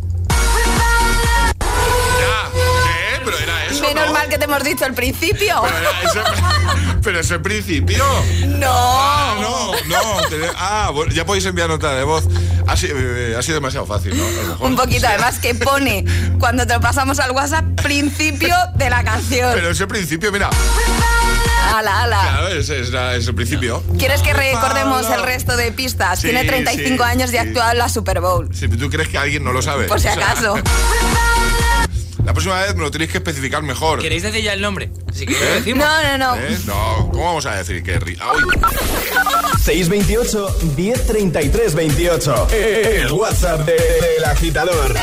Menos 3.81 4.07
¿no? 4.07 4.13
mal 4.13 4.29
que 4.29 4.39
te 4.39 4.45
hemos 4.45 4.63
dicho 4.63 4.85
al 4.85 4.95
principio. 4.95 5.63
Pero 5.63 5.91
eso. 6.11 6.33
Pero 7.03 7.21
es 7.21 7.31
el 7.31 7.41
principio. 7.41 8.05
No. 8.47 8.71
Ah, 8.71 9.37
no, 9.41 9.73
no. 9.89 10.21
Ah, 10.57 10.93
ya 11.13 11.25
podéis 11.25 11.47
enviar 11.47 11.69
nota 11.69 11.95
de 11.95 12.05
voz. 12.05 12.25
Ha 12.67 12.77
sido, 12.77 12.97
eh, 12.99 13.35
ha 13.37 13.43
sido 13.43 13.57
demasiado 13.57 13.87
fácil, 13.87 14.17
¿no? 14.17 14.25
A 14.25 14.31
lo 14.31 14.49
mejor. 14.49 14.67
Un 14.71 14.77
poquito, 14.77 15.07
además 15.09 15.39
que 15.39 15.55
pone 15.55 16.05
cuando 16.39 16.67
te 16.67 16.75
lo 16.75 16.81
pasamos 16.81 17.19
al 17.19 17.33
WhatsApp 17.33 17.65
principio 17.83 18.55
de 18.77 18.91
la 18.91 19.03
canción. 19.03 19.51
Pero 19.55 19.71
es 19.71 19.81
el 19.81 19.89
principio, 19.89 20.31
mira. 20.31 20.51
Ala, 21.75 22.03
ala. 22.03 22.21
Claro, 22.21 22.49
es, 22.49 22.69
es 22.69 22.93
es 22.93 23.29
el 23.29 23.35
principio. 23.35 23.83
¿Quieres 23.99 24.23
que 24.23 24.33
recordemos 24.33 25.09
el 25.09 25.23
resto 25.23 25.57
de 25.57 25.73
pistas? 25.73 26.21
Sí, 26.21 26.29
Tiene 26.29 26.45
35 26.45 27.03
sí, 27.03 27.11
años 27.11 27.33
y 27.33 27.39
ha 27.39 27.43
actuado 27.43 27.73
en 27.73 27.79
la 27.79 27.89
Super 27.89 28.21
Bowl. 28.21 28.49
Si 28.55 28.69
tú 28.69 28.91
crees 28.91 29.09
que 29.09 29.19
alguien 29.19 29.45
no 29.45 29.53
lo 29.53 29.63
sabe. 29.63 29.87
Por 29.87 30.01
si 30.01 30.09
acaso. 30.09 30.57
La 32.25 32.33
próxima 32.33 32.61
vez 32.63 32.75
me 32.77 32.83
lo 32.83 32.91
tenéis 32.91 33.11
que 33.11 33.19
especificar 33.19 33.63
mejor. 33.63 34.01
¿Queréis 34.01 34.23
decir 34.23 34.43
ya 34.43 34.53
el 34.53 34.61
nombre? 34.61 34.91
Si 35.13 35.25
¿Eh? 35.25 35.29
lo 35.31 35.55
decimos. 35.55 35.85
No, 35.87 36.19
no, 36.19 36.19
no. 36.37 36.41
¿Eh? 36.41 36.59
No, 36.67 37.09
¿cómo 37.11 37.25
vamos 37.25 37.47
a 37.47 37.57
decir 37.57 37.83
que 37.83 37.99
ri- 37.99 38.19
Ay, 38.21 38.39
628 39.63 40.57
1033 40.77 41.75
28. 41.75 42.49
El 42.53 43.13
WhatsApp 43.13 43.61
de- 43.67 43.73
del 43.73 44.25
agitador. 44.25 44.95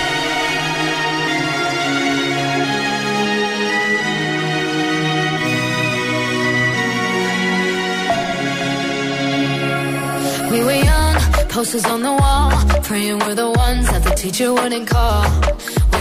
We 10.52 10.64
were 10.64 10.74
young, 10.82 11.16
posters 11.50 11.86
on 11.86 12.02
the 12.02 12.12
wall, 12.14 12.52
praying 12.84 13.20
we're 13.20 13.36
the 13.36 13.50
ones 13.52 13.86
that 13.92 14.04
the 14.04 14.12
teacher 14.12 14.54
wouldn't 14.54 14.88
call. 14.88 15.24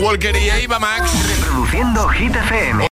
Walker 0.00 0.34
y 0.36 0.48
Eva 0.48 0.78
Max. 0.78 1.12
Reproduciendo 1.28 2.08
Hit 2.08 2.34
FM. 2.34 2.86